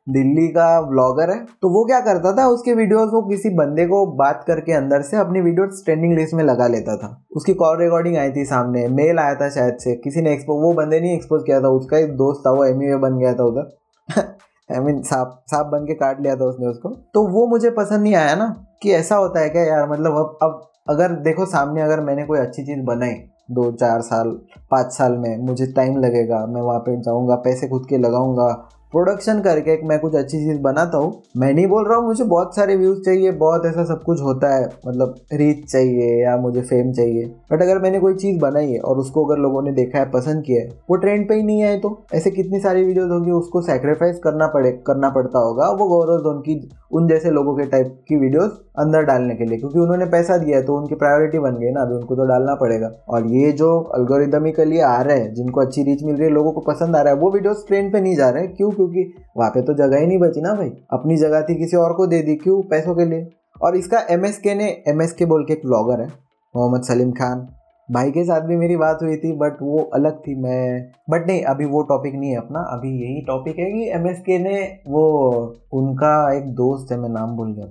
Delhi 0.07 0.47
का 0.49 0.65
ब्लॉगर 0.83 1.29
है। 1.29 1.37
तो 1.61 1.69
वो 1.69 1.83
क्या 1.85 1.99
करता 2.01 2.31
था? 2.37 2.47
उसके 2.47 2.73
वीडियोस 2.73 3.09
वो 3.13 3.21
किसी 3.27 3.49
बंदे 3.55 3.85
को 3.87 4.05
बात 4.15 4.43
करके 4.47 4.73
अंदर 4.73 5.01
से 5.01 5.17
अपनी 5.17 5.41
वीडियो 5.41 5.65
ट्रेंडिंग 5.83 6.13
लिस्ट 6.13 6.33
में 6.33 6.43
लगा 6.43 6.67
लेता 6.67 6.95
था। 6.97 7.09
उसकी 7.35 7.53
कॉल 7.53 7.77
रिकॉर्डिंग 7.79 8.17
आई 8.17 8.31
थी 8.31 8.45
सामने 8.45 8.87
मेल 8.89 9.19
आया 9.19 9.35
था 9.35 9.49
शायद 9.49 9.77
से, 9.79 9.95
किसी 9.95 10.21
ने 10.21 10.33
एक्सपो 10.33 10.59
वो 10.61 10.73
बंदे 10.73 10.99
नहीं 10.99 11.15
एक्सपोज 11.15 11.43
किया 11.45 11.61
था, 11.61 11.69
उसका 11.69 11.97
एक 11.97 12.15
दोस्त 12.17 12.43
था, 12.47 12.51
वो 12.51 12.65
एम 12.65 12.99
बन 13.01 13.17
गया 13.17 13.33
था 13.33 13.43
उधर। 13.43 13.71
आई 14.09 14.79
मीन 14.79 15.01
सांप 15.01 15.39
सांप 15.47 15.65
बन 15.65 15.85
के 15.85 15.93
काट 15.93 16.21
लिया 16.21 16.35
था 16.35 16.45
उसने 16.45 16.67
उसको। 16.67 16.89
तो 17.13 17.27
वो 17.27 17.45
मुझे 17.47 17.69
पसंद 17.69 18.01
नहीं 18.01 18.15
आया 18.15 18.35
ना, 18.35 18.65
कि 18.83 18.91
ऐसा 18.91 19.15
होता 19.15 19.39
है 19.39 19.49
क्या 19.49 19.63
यार? 19.63 19.89
मतलब 19.89 20.11
अब 20.11 20.37
अब 20.41 20.61
अगर 20.89 21.11
देखो 21.21 21.45
सामने 21.45 21.81
अगर 21.81 21.99
मैंने 21.99 22.23
कोई 22.25 22.39
अच्छी 22.39 22.63
चीज़ 22.63 22.79
बनाई, 22.79 23.13
दो, 23.51 23.71
चार 23.71 24.01
साल, 24.01 24.29
पाँच 24.71 24.91
साल 24.91 25.17
में, 25.17 25.37
मुझे 25.37 25.65
टाइम 25.65 25.97
लगेगा, 25.97 26.45
मैं 26.45 26.61
वहाँ 26.61 26.79
पे 26.79 27.01
जाऊँगा, 27.01 27.35
पैसे 27.35 27.67
खुद 27.67 27.85
के 27.89 27.97
लगाऊँगा 27.97 28.47
प्रोडक्शन 28.93 29.39
करके 29.39 29.87
मैं 29.87 29.99
कुछ 29.99 30.15
अच्छी 30.15 30.37
चीज़ 30.37 30.61
बनाता 30.61 30.97
हूँ। 30.97 31.21
मैं 31.37 31.53
नहीं 31.53 31.67
बोल 31.67 31.87
रहा 31.87 31.97
हूँ, 31.97 32.05
मुझे 32.05 32.23
बहुत 32.23 32.55
सारे 32.55 32.75
व्यूज़ 32.75 33.01
चाहिए, 33.01 33.31
बहुत 33.31 33.65
ऐसा 33.65 33.83
सब 33.83 34.03
कुछ 34.03 34.21
होता 34.21 34.55
है। 34.55 34.69
मतलब 34.87 35.15
रीच 35.33 35.71
चाहिए 35.71 36.23
या 36.23 36.37
मुझे 36.37 36.61
फेम 36.61 36.91
चाहिए। 36.91 37.25
बट 37.51 37.61
अगर 37.61 37.79
मैंने 37.79 37.99
कोई 37.99 38.13
चीज़ 38.13 38.39
बनाई 38.39 38.71
है 38.71 38.79
और 38.79 38.97
उसको 38.97 39.25
अगर 39.25 39.37
लोगों 39.37 39.61
ने 39.61 39.71
देखा 39.71 39.99
है, 39.99 40.11
पसंद 40.11 40.43
किया 40.43 40.61
है, 40.61 40.69
वो 40.89 40.95
ट्रेंड 40.95 41.29
पे 41.29 41.35
ही 41.35 41.43
नहीं 41.43 41.63
आए 41.63 41.77
तो? 41.77 42.05
ऐसे 42.13 42.31
कितनी 42.31 42.59
सारी 42.59 42.83
वीडियोज़ 42.83 43.09
होंगी, 43.09 43.31
उसको 43.31 43.61
सेक्रीफाइस 43.61 44.19
करना 44.19 44.47
पड़े, 44.47 44.71
करना 44.71 45.09
पड़ता 45.09 45.39
होगा, 45.39 45.69
वो 45.69 45.87
गौरव 45.87 46.17
धोन 46.17 46.39
की 46.39 46.69
उन 46.93 47.07
जैसे 47.07 47.29
लोगों 47.31 47.55
के 47.55 47.65
टाइप 47.65 47.87
की 48.07 48.15
वीडियोस 48.15 48.59
अंदर 48.79 49.03
डालने 49.03 49.35
के 49.35 49.45
लिए, 49.45 49.57
क्योंकि 49.57 49.79
उन्होंने 49.79 50.05
पैसा 50.05 50.37
दिया 50.37 50.57
है 50.57 50.63
तो 50.63 50.77
उनकी 50.77 50.95
प्रायोरिटी 50.95 51.39
बन 51.39 51.55
गई 51.55 51.71
ना, 51.71 51.81
अभी 51.81 51.95
उनको 51.95 52.15
तो 52.15 52.25
डालना 52.25 52.55
पड़ेगा। 52.55 52.91
और 53.09 53.27
ये 53.27 53.51
जो 53.51 53.69
अल्गोरिदमिकली 53.95 54.79
आ 54.79 55.01
रहे 55.01 55.19
हैं, 55.19 55.33
जिनको 55.33 55.61
अच्छी 55.61 55.83
रीच 55.83 56.03
मिल 56.03 56.15
रही 56.15 56.27
है, 56.27 56.33
लोगों 56.33 56.51
को 56.51 56.61
पसंद 56.61 56.95
आ 56.95 57.01
रहा 57.01 57.13
है, 57.13 57.19
वो 57.19 57.31
वीडियोस 57.31 57.65
ट्रेंड 57.67 57.91
पे 57.93 58.01
नहीं 58.01 58.15
जा 58.15 58.29
रहे 58.29 58.43
हैं। 58.43 58.53
क्यों? 58.55 58.71
क्योंकि 58.71 59.13
वहाँ 59.37 59.49
पे 59.49 59.61
तो 59.61 59.73
जगह 59.73 59.97
ही 59.97 60.07
नहीं 60.07 60.19
बची 60.19 60.41
ना 60.41 60.53
भाई। 60.53 60.71
अपनी 60.93 61.17
जगह 61.17 61.41
थी 61.41 61.55
किसी 61.55 61.77
और 61.77 61.93
को 61.93 62.07
दे 62.07 62.21
दी, 62.21 62.35
क्यों? 62.35 62.61
पैसों 62.61 62.95
के 62.95 63.05
लिए। 63.05 63.27
और 63.61 63.75
इसका 63.75 63.99
एम 64.09 64.25
ने 64.47 64.69
एम 64.87 65.07
बोल 65.23 65.45
के 65.45 65.53
एक 65.53 65.65
ब्लॉगर 65.65 66.01
है, 66.01 66.07
मोहम्मद 66.53 66.83
सलीम 66.83 67.11
खान। 67.11 67.47
भाई 67.93 68.11
के 68.11 68.23
साथ 68.25 68.41
भी 68.41 68.55
मेरी 68.55 68.75
बात 68.77 68.99
हुई 69.01 69.15
थी 69.17 69.31
बट 69.37 69.57
वो 69.61 69.79
अलग 69.93 70.19
थी, 70.19 70.35
मैं 70.35 70.91
बट 71.09 71.27
नहीं, 71.27 71.41
अभी 71.43 71.65
वो 71.65 71.81
टॉपिक 71.81 72.13
नहीं 72.13 72.29
है 72.29 72.37
अपना, 72.37 72.59
अभी 72.59 72.91
यही 73.01 73.21
टॉपिक 73.21 73.59
है 73.59 73.71
कि 73.71 73.89
एम 73.89 74.07
एस 74.07 74.19
के 74.19 74.37
ने 74.39 74.61
वो, 74.87 75.55
उनका 75.73 76.13
एक 76.33 76.47
दोस्त 76.55 76.91
है, 76.91 76.97
मैं 76.99 77.09
नाम 77.09 77.35
भूल 77.35 77.53
गया 77.53 77.65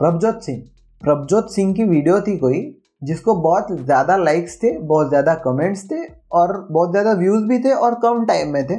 प्रभजोत 0.00 0.42
सिंह। 0.42 0.62
प्रभजोत 1.02 1.50
सिंह 1.50 1.74
की 1.74 1.84
वीडियो 1.84 2.20
थी 2.20 2.36
कोई, 2.38 2.60
जिसको 3.02 3.34
बहुत 3.34 3.72
ज़्यादा 3.72 4.16
लाइक्स 4.16 4.56
थे, 4.62 4.78
बहुत 4.78 5.08
ज़्यादा 5.08 5.34
कमेंट्स 5.34 5.84
थे, 5.84 6.04
और 6.32 6.68
बहुत 6.70 6.90
ज़्यादा 6.90 7.12
व्यूज़ 7.12 7.44
भी 7.44 7.58
थे, 7.58 7.72
और 7.72 7.94
कम 7.94 8.24
टाइम 8.24 8.52
में 8.52 8.66
थे। 8.66 8.74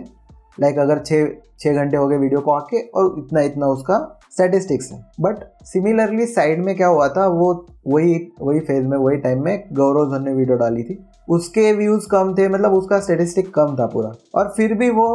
लाइक 0.57 0.79
अगर 0.79 0.99
छः 0.99 1.27
छः 1.59 1.73
घंटे 1.73 1.97
हो 1.97 2.07
गए 2.07 2.17
वीडियो 2.17 2.39
को 2.41 2.51
आके 2.51 2.79
और 2.81 3.15
इतना 3.19 3.41
इतना 3.41 3.67
उसका 3.67 3.97
स्टेटिस्टिक्स 4.31 4.91
है। 4.91 4.99
बट 5.21 5.43
सिमिलरली 5.65 6.25
साइड 6.25 6.63
में 6.65 6.75
क्या 6.75 6.87
हुआ 6.87 7.07
था? 7.07 7.27
वो 7.27 7.53
वही 7.87 8.13
वही 8.41 8.59
फ़ेज़ 8.59 8.85
में, 8.87 8.97
वही 8.97 9.17
टाइम 9.17 9.43
में 9.45 9.63
गौरव 9.73 10.11
धन 10.11 10.25
ने 10.25 10.33
वीडियो 10.33 10.57
डाली 10.57 10.83
थी। 10.83 10.97
उसके 11.29 11.71
व्यूज़ 11.73 12.07
कम 12.11 12.33
थे 12.35 12.47
मतलब 12.49 12.73
उसका 12.73 12.99
स्टेटिस्टिक 12.99 13.53
कम 13.53 13.75
था 13.79 13.85
पूरा। 13.85 14.11
और 14.35 14.53
फिर 14.57 14.73
भी 14.73 14.89
वो 14.89 15.07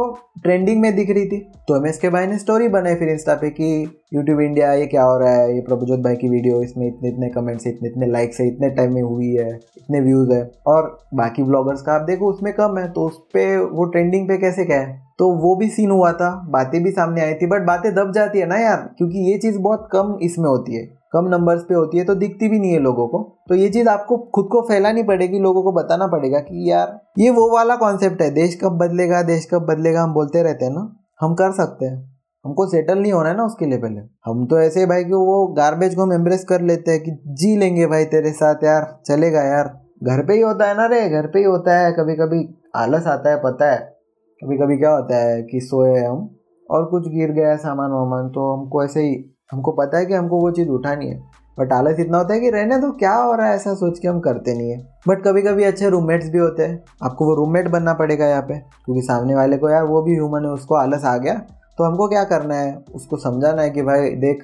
ट्रेंडिंग 0.43 0.81
में 0.81 0.95
दिख 0.95 1.09
रही 1.09 1.25
थी। 1.25 1.39
तो 1.67 1.75
एम 1.77 1.87
एस 1.87 1.97
के 1.97 2.09
भाई 2.09 2.27
ने 2.27 2.37
स्टोरी 2.37 2.67
बनाई 2.67 2.95
फिर 2.95 3.09
इंस्टा 3.09 3.33
पे 3.33 3.49
कि 3.49 3.71
यूट्यूब 4.13 4.39
इंडिया 4.41 4.71
ये 4.73 4.85
क्या 4.85 5.03
हो 5.03 5.17
रहा 5.19 5.33
है? 5.33 5.53
ये 5.55 5.61
प्रभुजोत 5.61 5.99
भाई 5.99 6.15
की 6.15 6.29
वीडियो 6.29 6.61
इसमें 6.63 6.87
इतने 6.87 7.09
इतने 7.09 7.29
कमेंट्स 7.29 7.65
है, 7.65 7.73
इतने 7.73 7.89
इतने 7.89 8.07
लाइक्स 8.07 8.39
है, 8.39 8.47
इतने 8.47 8.69
टाइम 8.69 8.93
में 8.93 9.01
हुई 9.01 9.33
है, 9.33 9.49
इतने 9.77 10.01
व्यूज़ 10.01 10.31
है। 10.31 10.49
और 10.67 10.97
बाकी 11.13 11.43
ब्लॉगर्स 11.43 11.81
का 11.81 11.93
आप 11.93 12.01
देखो, 12.01 12.29
उसमें 12.29 12.53
कम 12.53 12.77
है 12.77 12.91
तो 12.91 13.05
उस 13.05 13.17
पर 13.35 13.57
वो 13.73 13.85
ट्रेंडिंग 13.85 14.27
पे 14.27 14.37
कैसे 14.37 14.65
क्या 14.65 14.79
है? 14.79 15.06
तो 15.19 15.29
वो 15.37 15.55
भी 15.55 15.69
सीन 15.69 15.91
हुआ 15.91 16.11
था, 16.11 16.29
बातें 16.49 16.83
भी 16.83 16.91
सामने 16.91 17.21
आई 17.21 17.33
थी 17.33 17.47
बट 17.47 17.65
बातें 17.65 17.93
दब 17.95 18.11
जाती 18.13 18.39
है 18.39 18.45
ना 18.45 18.57
यार, 18.57 18.77
क्योंकि 18.97 19.31
ये 19.31 19.37
चीज़ 19.37 19.57
बहुत 19.59 19.87
कम 19.91 20.17
इसमें 20.21 20.47
होती 20.49 20.75
है, 20.75 20.85
कम 21.13 21.27
नंबर्स 21.27 21.61
पे 21.61 21.73
होती 21.73 21.97
है 21.97 22.03
तो 22.05 22.15
दिखती 22.15 22.47
भी 22.49 22.59
नहीं 22.59 22.71
है 22.71 22.79
लोगों 22.79 23.07
को। 23.07 23.21
तो 23.49 23.55
ये 23.55 23.69
चीज़ 23.69 23.87
आपको 23.89 24.17
खुद 24.35 24.47
को 24.51 24.61
फैलानी 24.61 25.03
पड़ेगी, 25.03 25.39
लोगों 25.39 25.63
को 25.63 25.71
बताना 25.71 26.07
पड़ेगा 26.07 26.39
कि 26.39 26.69
यार, 26.71 26.99
ये 27.19 27.29
वो 27.29 27.49
वाला 27.55 27.75
कॉन्सेप्ट 27.75 28.21
है, 28.21 28.29
देश 28.31 28.59
कब 28.63 28.77
बदलेगा, 28.77 29.21
देश 29.23 29.47
कब 29.53 29.65
बदलेगा, 29.65 30.03
हम 30.03 30.13
बोलते 30.13 30.43
रहते 30.43 30.65
हैं 30.65 30.71
ना, 30.73 30.91
हम 31.21 31.33
कर 31.35 31.51
सकते 31.53 31.85
हैं। 31.85 31.97
हमको 32.45 32.65
सेटल 32.67 32.99
नहीं 32.99 33.11
होना 33.11 33.29
है 33.29 33.35
ना 33.37 33.43
उसके 33.43 33.65
लिए 33.65 33.77
पहले। 33.77 34.01
हम 34.25 34.45
तो 34.45 34.59
ऐसे 34.59 34.85
भाई 34.85 35.03
कि 35.03 35.13
वो 35.13 35.45
गार्बेज 35.47 35.95
को 35.95 36.01
हम 36.01 36.13
एम्ब्रेस 36.13 36.43
कर 36.43 36.61
लेते 36.61 36.91
हैं 36.91 37.03
कि 37.03 37.11
जी 37.27 37.55
लेंगे 37.57 37.85
भाई 37.87 38.05
तेरे 38.05 38.31
साथ 38.33 38.63
यार, 38.63 38.85
चलेगा 39.05 39.41
यार। 39.41 39.73
घर 40.03 40.25
पे 40.25 40.33
ही 40.33 40.41
होता 40.41 40.67
है 40.67 40.77
ना 40.77 40.85
रे, 40.85 41.09
घर 41.09 41.27
पे 41.27 41.39
ही 41.39 41.45
होता 41.45 41.77
है 41.79 41.91
कभी 41.91 42.15
कभी 42.15 42.47
आलस 42.75 43.07
आता 43.07 43.29
है, 43.29 43.37
पता 43.37 43.71
है। 43.71 43.96
कभी 44.41 44.57
कभी 44.57 44.77
क्या 44.77 44.91
होता 44.91 45.17
है 45.17 45.41
कि 45.43 45.59
सोए 45.59 45.97
हम 45.99 46.29
और 46.69 46.85
कुछ 46.85 47.07
गिर 47.09 47.31
गया 47.31 47.55
सामान 47.55 47.91
वामान 47.91 48.29
तो 48.29 48.51
हमको 48.51 48.83
ऐसे 48.83 49.01
ही, 49.01 49.15
हमको 49.51 49.71
पता 49.71 49.97
है 49.97 50.05
कि 50.05 50.13
हमको 50.13 50.39
वो 50.41 50.51
चीज़ 50.51 50.69
उठानी 50.69 51.07
है। 51.07 51.19
बट 51.57 51.71
आलस 51.73 51.99
इतना 51.99 52.17
होता 52.17 52.33
है 52.33 52.39
कि 52.39 52.49
रहने 52.49 52.77
तो 52.77 52.91
क्या 52.91 53.13
हो 53.13 53.33
रहा 53.33 53.47
है 53.47 53.55
ऐसा 53.55 53.73
सोच 53.75 53.99
के 53.99 54.07
हम 54.07 54.19
करते 54.19 54.53
नहीं 54.53 54.69
है। 54.71 54.77
बट 55.07 55.23
कभी 55.23 55.41
कभी 55.41 55.63
अच्छे 55.63 55.89
रूममेट्स 55.89 56.29
भी 56.29 56.39
होते 56.39 56.63
हैं। 56.63 56.83
आपको 57.03 57.25
वो 57.25 57.35
रूममेट 57.35 57.69
बनना 57.69 57.93
पड़ेगा 57.93 58.27
यहाँ 58.27 58.41
पे, 58.41 58.57
क्योंकि 58.85 59.01
सामने 59.01 59.35
वाले 59.35 59.57
को 59.57 59.69
यार 59.69 59.85
वो 59.85 60.01
भी 60.01 60.13
ह्यूमन 60.13 60.45
है, 60.45 60.51
उसको 60.51 60.75
आलस 60.75 61.05
आ 61.05 61.17
गया 61.17 61.33
तो 61.77 61.83
हमको 61.83 62.07
क्या 62.07 62.23
करना 62.25 62.55
है? 62.55 62.83
उसको 62.95 63.17
समझाना 63.17 63.61
है 63.61 63.69
कि 63.69 63.81
भाई 63.81 64.09
देख, 64.17 64.43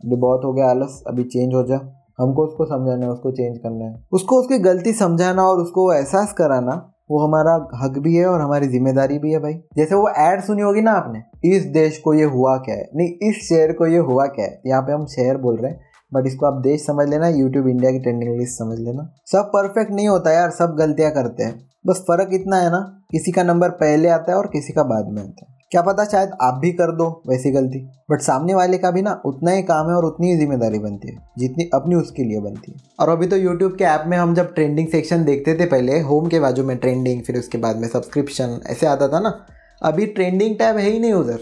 अभी 0.00 0.16
बहुत 0.16 0.44
हो 0.44 0.52
गया 0.52 0.70
आलस, 0.70 1.02
अभी 1.06 1.24
चेंज 1.24 1.54
हो 1.54 1.62
जा। 1.62 1.80
हमको 2.20 2.46
उसको 2.46 2.64
समझाना 2.64 3.06
है, 3.06 3.12
उसको 3.12 3.30
चेंज 3.30 3.58
करना 3.58 3.84
है। 3.84 3.94
उसको 4.12 4.40
उसकी 4.40 4.58
गलती 4.60 4.92
समझाना 4.94 5.42
और 5.42 5.60
उसको 5.60 5.92
एहसास 5.92 6.32
कराना 6.32 6.82
वो 7.10 7.18
हमारा 7.18 7.54
हक 7.76 7.98
भी 7.98 8.14
है 8.16 8.26
और 8.26 8.40
हमारी 8.40 8.68
ज़िम्मेदारी 8.68 9.18
भी 9.18 9.32
है 9.32 9.38
भाई। 9.38 9.54
जैसे 9.76 9.94
वो 9.94 10.08
एड 10.20 10.40
सुनी 10.42 10.62
होगी 10.62 10.80
ना 10.80 10.92
आपने, 10.92 11.22
इस 11.46 11.64
देश 11.72 11.98
को 11.98 12.14
ये 12.14 12.24
हुआ 12.26 12.56
क्या 12.58 12.74
है? 12.74 12.88
नहीं, 12.96 13.08
इस 13.28 13.48
शहर 13.48 13.72
को 13.72 13.86
ये 13.86 13.98
हुआ 14.00 14.26
क्या 14.26 14.44
है? 14.44 14.60
यहाँ 14.66 14.82
पे 14.82 14.92
हम 14.92 15.06
शहर 15.06 15.36
बोल 15.38 15.56
रहे 15.56 15.70
हैं 15.70 15.80
बट 16.12 16.26
इसको 16.26 16.46
आप 16.46 16.60
देश 16.62 16.86
समझ 16.86 17.08
लेना 17.08 17.28
यूट्यूब 17.28 17.68
इंडिया 17.68 17.90
की 17.92 17.98
ट्रेंडिंग 17.98 18.38
लिस्ट 18.38 18.58
समझ 18.58 18.78
लेना। 18.78 19.08
सब 19.26 19.50
परफेक्ट 19.54 19.92
नहीं 19.92 20.08
होता 20.08 20.32
यार, 20.32 20.50
सब 20.50 20.76
गलतियाँ 20.78 21.10
करते 21.10 21.42
हैं। 21.42 21.60
बस 21.86 22.04
फ़र्क 22.08 22.30
इतना 22.32 22.56
है 22.56 22.70
ना, 22.70 22.80
किसी 23.10 23.32
का 23.32 23.42
नंबर 23.42 23.70
पहले 23.80 24.08
आता 24.08 24.32
है 24.32 24.38
और 24.38 24.46
किसी 24.46 24.72
का 24.72 24.82
बाद 24.84 25.08
में 25.08 25.22
आता 25.22 25.46
है। 25.46 25.53
क्या 25.74 25.82
पता 25.82 26.04
शायद 26.04 26.30
आप 26.42 26.54
भी 26.54 26.70
कर 26.72 26.90
दो 26.96 27.06
वैसी 27.28 27.50
गलती। 27.50 27.78
बट 28.10 28.20
सामने 28.22 28.54
वाले 28.54 28.78
का 28.78 28.90
भी 28.90 29.00
ना 29.02 29.12
उतना 29.26 29.50
ही 29.50 29.62
काम 29.64 29.88
है 29.88 29.94
और 29.94 30.04
उतनी 30.04 30.30
ही 30.30 30.36
ज़िम्मेदारी 30.38 30.78
बनती 30.78 31.08
है, 31.08 31.16
जितनी 31.38 31.68
अपनी 31.74 31.94
उसके 31.94 32.24
लिए 32.24 32.40
बनती 32.40 32.72
है। 32.72 32.78
और 33.00 33.08
अभी 33.08 33.26
तो 33.26 33.36
यूट्यूब 33.36 33.74
के 33.78 33.84
ऐप 33.84 34.04
में 34.08 34.16
हम 34.16 34.34
जब 34.34 34.52
ट्रेंडिंग 34.54 34.88
सेक्शन 34.88 35.24
देखते 35.24 35.54
थे 35.54 35.66
पहले 35.66 35.98
होम 36.02 36.28
के 36.28 36.40
बाजू 36.40 36.64
में 36.64 36.76
ट्रेंडिंग 36.76 37.22
फिर 37.22 37.38
उसके 37.38 37.58
बाद 37.58 37.76
में 37.76 37.88
सब्सक्रिप्शन 37.88 38.58
ऐसे 38.66 38.86
आता 38.86 39.08
था 39.08 39.20
ना। 39.20 39.34
अभी 39.82 40.06
ट्रेंडिंग 40.08 40.56
टैब 40.58 40.76
है 40.76 40.88
ही 40.90 40.98
नहीं 40.98 41.12
उधर। 41.14 41.40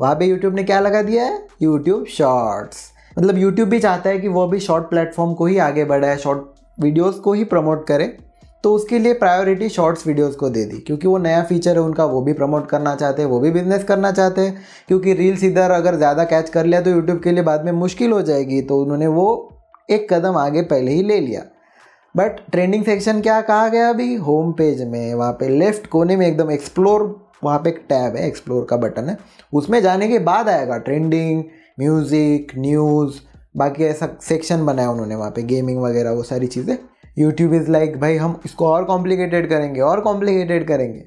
वहाँ 0.00 0.14
पे 0.14 0.26
यूट्यूब 0.26 0.54
ने 0.54 0.64
क्या 0.64 0.80
लगा 0.80 1.02
दिया 1.02 1.24
है? 1.24 1.38
यूट्यूब 1.62 2.06
शॉर्ट्स 2.08 2.90
मतलब 3.18 3.38
यूट्यूब 3.38 3.68
भी 3.68 3.80
चाहता 3.80 4.10
है 4.10 4.18
कि 4.20 4.28
वो 4.30 4.46
भी 4.46 4.60
शॉर्ट 4.60 4.88
प्लेटफॉर्म 4.90 5.34
को 5.34 5.46
ही 5.46 5.58
आगे 5.60 5.84
बढ़ाए 5.84 6.16
शॉर्ट 6.18 6.42
वीडियोस 6.78 7.18
को 7.18 7.32
ही 7.32 7.44
प्रमोट 7.46 7.86
करे। 7.86 8.16
तो 8.64 8.72
उसके 8.74 8.98
लिए 8.98 9.12
प्रायोरिटी 9.14 9.68
शॉर्ट्स 9.68 10.06
वीडियोस 10.06 10.34
को 10.36 10.48
दे 10.50 10.64
दी, 10.64 10.78
क्योंकि 10.78 11.08
वो 11.08 11.18
नया 11.18 11.42
फीचर 11.44 11.76
है, 11.76 11.80
उनका 11.80 12.04
वो 12.06 12.20
भी 12.22 12.32
प्रमोट 12.32 12.68
करना 12.68 12.94
चाहते 12.96 13.22
हैं, 13.22 13.28
वो 13.28 13.38
भी 13.40 13.50
बिज़नेस 13.50 13.84
करना 13.84 14.10
चाहते 14.12 14.40
हैं, 14.40 14.56
क्योंकि 14.88 15.14
रील्स 15.14 15.44
इधर 15.44 15.70
अगर 15.70 15.96
ज़्यादा 15.96 16.24
कैच 16.24 16.50
कर 16.50 16.66
लिया 16.66 16.80
तो 16.80 16.90
यूट्यूब 16.90 17.20
के 17.22 17.32
लिए 17.32 17.42
बाद 17.44 17.64
में 17.64 17.72
मुश्किल 17.74 18.12
हो 18.12 18.20
जाएगी 18.22 18.60
तो 18.62 18.80
उन्होंने 18.82 19.06
वो 19.08 19.26
एक 19.88 20.12
कदम 20.12 20.36
आगे 20.38 20.62
पहले 20.64 20.92
ही 20.92 21.02
ले 21.02 21.20
लिया। 21.20 21.42
बट 22.14 22.36
ट्रेंडिंग 22.52 22.84
सेक्शन 22.84 23.20
क्या 23.20 23.40
कहा 23.42 23.68
गया 23.68 23.88
अभी? 23.88 24.14
होम 24.16 24.52
पेज 24.52 24.82
में, 24.82 25.14
वहाँ 25.14 25.32
पे 25.32 25.48
लेफ़्ट 25.48 25.86
कोने 25.86 26.16
में 26.16 26.26
एकदम 26.26 26.50
एक्सप्लोर 26.50 27.02
वहाँ 27.44 27.58
पे 27.58 27.70
एक 27.70 27.84
टैब 27.88 28.16
है 28.16 28.26
एक्सप्लोर 28.26 28.66
का 28.70 28.76
बटन 28.76 29.08
है, 29.08 29.16
उसमें 29.52 29.80
जाने 29.82 30.08
के 30.08 30.18
बाद 30.20 30.48
आएगा 30.48 30.76
ट्रेंडिंग 30.78 31.42
म्यूज़िक 31.78 32.52
न्यूज़ 32.58 33.20
बाकी 33.56 33.84
ऐसा 33.84 34.08
सेक्शन 34.22 34.64
बनाया 34.66 34.90
उन्होंने 34.90 35.14
वहाँ 35.14 35.30
पे 35.30 35.42
गेमिंग 35.44 35.80
वगैरह, 35.82 36.10
वो 36.10 36.22
सारी 36.22 36.46
चीज़ें। 36.48 36.76
यूट्यूब 37.20 37.54
इज़ 37.54 37.70
लाइक 37.70 37.98
भाई, 38.00 38.16
हम 38.16 38.40
इसको 38.44 38.66
और 38.66 38.84
कॉम्प्लिकेटेड 38.84 39.48
करेंगे, 39.48 39.80
और 39.80 40.00
कॉम्प्लिकेटेड 40.00 40.66
करेंगे। 40.68 41.04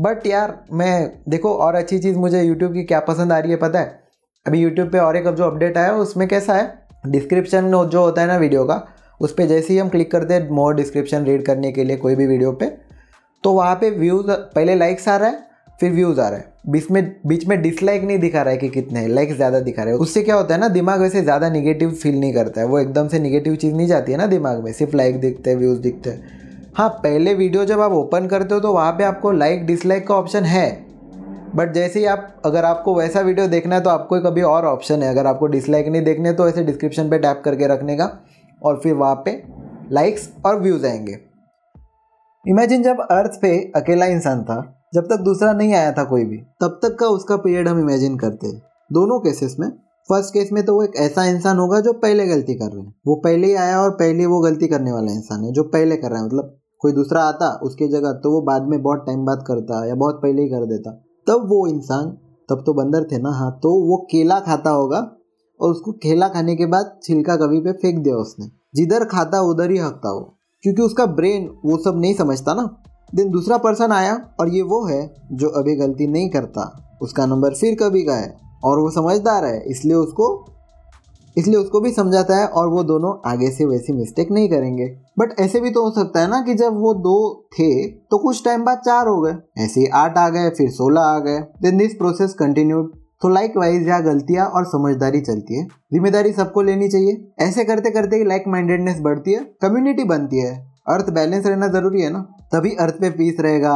बट 0.00 0.26
यार, 0.26 0.58
मैं, 0.72 1.12
देखो, 1.28 1.52
और 1.54 1.74
अच्छी 1.74 1.98
चीज़ 1.98 2.16
मुझे 2.16 2.42
यूट्यूब 2.42 2.72
की 2.72 2.82
क्या 2.84 3.00
पसंद 3.00 3.32
आ 3.32 3.38
रही 3.38 3.50
है 3.50 3.56
पता 3.58 3.80
है? 3.80 3.98
अभी 4.46 4.60
यूट्यूब 4.60 4.90
पे 4.90 4.98
और 4.98 5.16
एक 5.16 5.26
अब 5.26 5.34
जो 5.36 5.44
अपडेट 5.44 5.78
आया, 5.78 5.92
उसमें 5.94 6.26
कैसा 6.28 6.54
है? 6.54 6.72
डिस्क्रिप्शन 7.06 7.70
जो 7.70 8.00
होता 8.00 8.20
है 8.20 8.26
ना 8.28 8.36
वीडियो 8.36 8.64
का, 8.64 8.86
उस 9.20 9.32
पर 9.32 9.44
जैसे 9.44 9.72
ही 9.72 9.78
हम 9.78 9.88
क्लिक 9.88 10.10
करते 10.12 10.34
हैं 10.34 10.48
मोर 10.50 10.74
डिस्क्रिप्शन 10.74 11.24
रीड 11.24 11.44
करने 11.46 11.72
के 11.72 11.84
लिए 11.84 11.96
कोई 11.96 12.14
भी 12.14 12.26
वीडियो 12.26 12.52
पे 12.52 12.66
तो 13.44 13.52
वहाँ 13.52 13.74
पे 13.74 13.90
व्यूज़ 13.90 14.30
पहले 14.30 14.74
लाइक्स 14.74 15.08
आ 15.08 15.16
रहा 15.16 15.28
है, 15.28 15.38
फिर 15.80 15.92
व्यूज़ 15.92 16.20
आ 16.20 16.28
रहा 16.28 16.38
है। 16.38 16.49
बीच 16.64 16.90
में 16.90 17.02
बीच 17.26 17.46
में 17.46 17.60
डिसलाइक 17.62 18.02
नहीं 18.02 18.18
दिखा 18.18 18.42
रहा 18.42 18.52
है 18.52 18.58
कि 18.58 18.68
कितने 18.68 19.00
हैं 19.00 19.08
लाइक 19.08 19.32
ज़्यादा 19.32 19.60
दिखा 19.60 19.82
रहे 19.82 19.92
हैं। 19.94 20.00
उससे 20.00 20.22
क्या 20.22 20.34
होता 20.34 20.54
है 20.54 20.60
ना, 20.60 20.68
दिमाग 20.68 21.00
वैसे 21.00 21.22
ज़्यादा 21.22 21.48
निगेटिव 21.50 21.90
फील 21.92 22.18
नहीं 22.20 22.32
करता 22.34 22.60
है। 22.60 22.66
वो 22.66 22.78
एकदम 22.78 23.08
से 23.08 23.18
निगेटिव 23.18 23.54
चीज़ 23.56 23.74
नहीं 23.74 23.86
जाती 23.86 24.12
है 24.12 24.18
ना 24.18 24.26
दिमाग 24.26 24.62
में, 24.64 24.72
सिर्फ़ 24.72 24.96
लाइक 24.96 25.20
दिखते 25.20 25.50
हैं 25.50 25.56
व्यूज़ 25.56 25.80
दिखते 25.80 26.10
हैं। 26.10 26.38
हाँ 26.76 26.88
पहले 27.02 27.34
वीडियो 27.34 27.64
जब 27.64 27.80
आप 27.80 27.92
ओपन 27.92 28.26
करते 28.26 28.54
हो 28.54 28.60
तो 28.60 28.72
वहाँ 28.72 28.92
पे 28.92 29.04
आपको 29.04 29.30
लाइक 29.32 29.64
डिसलाइक 29.66 30.06
का 30.06 30.14
ऑप्शन 30.14 30.44
है। 30.44 30.68
बट 31.56 31.72
जैसे 31.72 31.98
ही 31.98 32.04
आप, 32.06 32.42
अगर 32.44 32.64
आपको 32.64 32.94
वैसा 32.94 33.20
वीडियो 33.20 33.46
देखना 33.48 33.74
है 33.74 33.82
तो 33.82 33.90
आपको 33.90 34.20
कभी 34.20 34.42
और 34.42 34.66
ऑप्शन 34.66 35.02
है। 35.02 35.08
अगर 35.10 35.26
आपको 35.26 35.46
डिसलाइक 35.46 35.88
नहीं 35.88 36.02
देखने 36.02 36.32
तो 36.32 36.48
ऐसे 36.48 36.64
डिस्क्रिप्शन 36.64 37.10
पे 37.10 37.18
टैप 37.18 37.40
करके 37.44 37.66
रखने 37.66 37.96
का। 37.96 38.10
और 38.62 38.80
फिर 38.82 38.94
वहाँ 38.94 39.22
पे 39.24 39.42
लाइक्स 39.92 40.28
और 40.46 40.60
व्यूज़ 40.60 40.86
आएँगे। 40.86 41.18
इमेजिन 42.44 42.82
जब 42.82 43.00
अर्थ 43.00 43.40
पे 43.42 43.50
अकेला 43.76 44.06
इंसान 44.06 44.42
था 44.44 44.58
जब 44.92 45.06
तक 45.06 45.20
दूसरा 45.20 45.52
नहीं 45.52 45.74
आया 45.74 45.92
था 45.92 46.04
कोई 46.04 46.24
भी, 46.24 46.36
तब 46.60 46.78
तक 46.82 46.96
का 47.00 47.06
उसका 47.08 47.36
पीरियड 47.36 47.68
हम 47.68 47.80
इमेजिन 47.80 48.16
करते 48.18 48.46
हैं। 48.46 48.62
दोनों 48.90 49.18
केसेस 49.20 49.56
में 49.60 49.68
फ़र्स्ट 50.08 50.32
केस 50.34 50.48
में 50.52 50.64
तो 50.64 50.74
वो 50.74 50.82
एक 50.82 50.96
ऐसा 50.96 51.24
इंसान 51.24 51.58
होगा 51.58 51.80
जो 51.80 51.92
पहले 51.92 52.26
गलती 52.26 52.54
कर 52.54 52.70
रहे 52.72 52.82
हैं। 52.82 52.94
वो 53.06 53.14
पहले 53.14 53.46
ही 53.46 53.54
आया 53.54 53.80
और 53.80 53.90
पहले 53.90 54.26
वो 54.26 54.40
गलती 54.40 54.66
करने 54.66 54.92
वाला 54.92 55.12
इंसान 55.12 55.44
है, 55.44 55.52
जो 55.52 55.62
पहले 55.64 55.96
कर 55.96 56.10
रहा 56.10 56.18
है। 56.18 56.26
मतलब 56.26 56.56
कोई 56.80 56.92
दूसरा 56.92 57.22
आता 57.22 57.50
उसके 57.62 57.88
जगह 57.88 58.12
तो 58.14 58.30
वो 58.32 58.40
बाद 58.42 58.66
में 58.68 58.82
बहुत 58.82 59.04
टाइम 59.06 59.24
बाद 59.24 59.44
करता 59.46 59.84
या 59.86 59.94
बहुत 59.94 60.20
पहले 60.22 60.42
ही 60.42 60.48
कर 60.48 60.66
देता। 60.66 60.90
तब 61.26 61.46
वो 61.48 61.66
इंसान, 61.66 62.06
तब 62.48 62.62
तो 62.66 62.72
बंदर 62.74 63.04
थे 63.04 63.18
ना 63.18 63.30
हाँ 63.30 63.50
तो 63.62 63.74
वो 63.82 63.96
केला 64.10 64.38
खाता 64.40 64.70
होगा 64.70 64.98
और 65.60 65.70
उसको 65.70 65.92
केला 65.92 66.28
खाने 66.28 66.56
के 66.56 66.66
बाद 66.66 66.98
छिलका 67.02 67.36
कभी 67.36 67.60
पे 67.60 67.72
फेंक 67.72 67.98
दिया 67.98 68.16
उसने। 68.16 68.50
जिधर 68.74 69.04
खाता 69.04 69.40
उधर 69.42 69.70
ही 69.70 69.78
हकता 69.78 70.12
वो, 70.12 70.20
क्योंकि 70.64 70.82
उसका 70.82 71.06
ब्रेन 71.06 71.48
वो 71.64 71.76
सब 71.76 72.00
नहीं 72.00 72.14
समझता 72.14 72.54
ना। 72.54 72.68
देन 73.12 73.30
दूसरा 73.30 73.56
पर्सन 73.58 73.92
आया 73.92 74.14
और 74.40 74.48
ये 74.48 74.62
वो 74.64 74.84
है 74.86 75.00
जो 75.32 75.48
अभी 75.50 75.74
गलती 75.76 76.06
नहीं 76.08 76.28
करता। 76.30 76.70
उसका 77.02 77.26
नंबर 77.26 77.54
फिर 77.54 77.76
कभी 77.80 78.02
का 78.04 78.14
है 78.14 78.36
और 78.64 78.78
वो 78.78 78.90
समझदार 78.92 79.44
है, 79.44 79.60
इसलिए 79.62 79.94
उसको 79.96 80.46
इसलिए 81.36 81.56
उसको 81.56 81.80
भी 81.80 81.90
समझाता 81.92 82.36
है 82.36 82.46
और 82.48 82.68
वो 82.68 82.82
दोनों 82.84 83.12
आगे 83.30 83.50
से 83.50 83.64
वैसी 83.64 83.92
मिस्टेक 83.92 84.30
नहीं 84.30 84.48
करेंगे। 84.48 84.86
बट 85.18 85.34
ऐसे 85.40 85.60
भी 85.60 85.70
तो 85.70 85.82
हो 85.82 85.90
सकता 85.92 86.20
है 86.20 86.28
ना 86.30 86.40
कि 86.42 86.54
जब 86.54 86.78
वो 86.78 86.92
दो 86.96 87.18
थे 87.54 87.86
तो 87.86 88.18
कुछ 88.18 88.44
टाइम 88.44 88.64
बाद 88.64 88.78
चार 88.78 89.06
हो 89.08 89.20
गए। 89.20 89.34
ऐसे 89.64 89.86
आठ 89.88 90.18
आ 90.18 90.28
गए, 90.28 90.50
फिर 90.50 90.70
सोलह 90.70 91.00
आ 91.02 91.18
गए। 91.18 91.38
देन 91.62 91.76
दिस 91.76 91.94
प्रोसेस 91.94 92.34
कंटिन्यूड 92.34 92.92
तो 93.22 93.28
लाइक 93.28 93.56
वाइज 93.56 93.86
यहाँ 93.88 94.02
गलतियाँ 94.04 94.46
और 94.48 94.64
समझदारी 94.66 95.20
चलती 95.20 95.54
है। 95.54 95.64
ज़िम्मेदारी 95.92 96.32
सबको 96.32 96.62
लेनी 96.62 96.88
चाहिए। 96.88 97.26
ऐसे 97.40 97.64
करते 97.64 97.90
करते 97.90 98.24
लाइक 98.24 98.44
माइंडेडनेस 98.48 99.00
बढ़ती 99.00 99.32
है 99.32 99.40
कम्युनिटी 99.62 100.04
बनती 100.06 100.38
है। 100.38 100.54
अर्थ 100.88 101.10
बैलेंस 101.12 101.46
रहना 101.46 101.68
ज़रूरी 101.70 102.02
है 102.02 102.10
ना। 102.10 102.26
तभी 102.52 102.70
अर्थ 102.76 102.94
पे 102.94 103.10
पीस 103.10 103.40
रहेगा। 103.40 103.72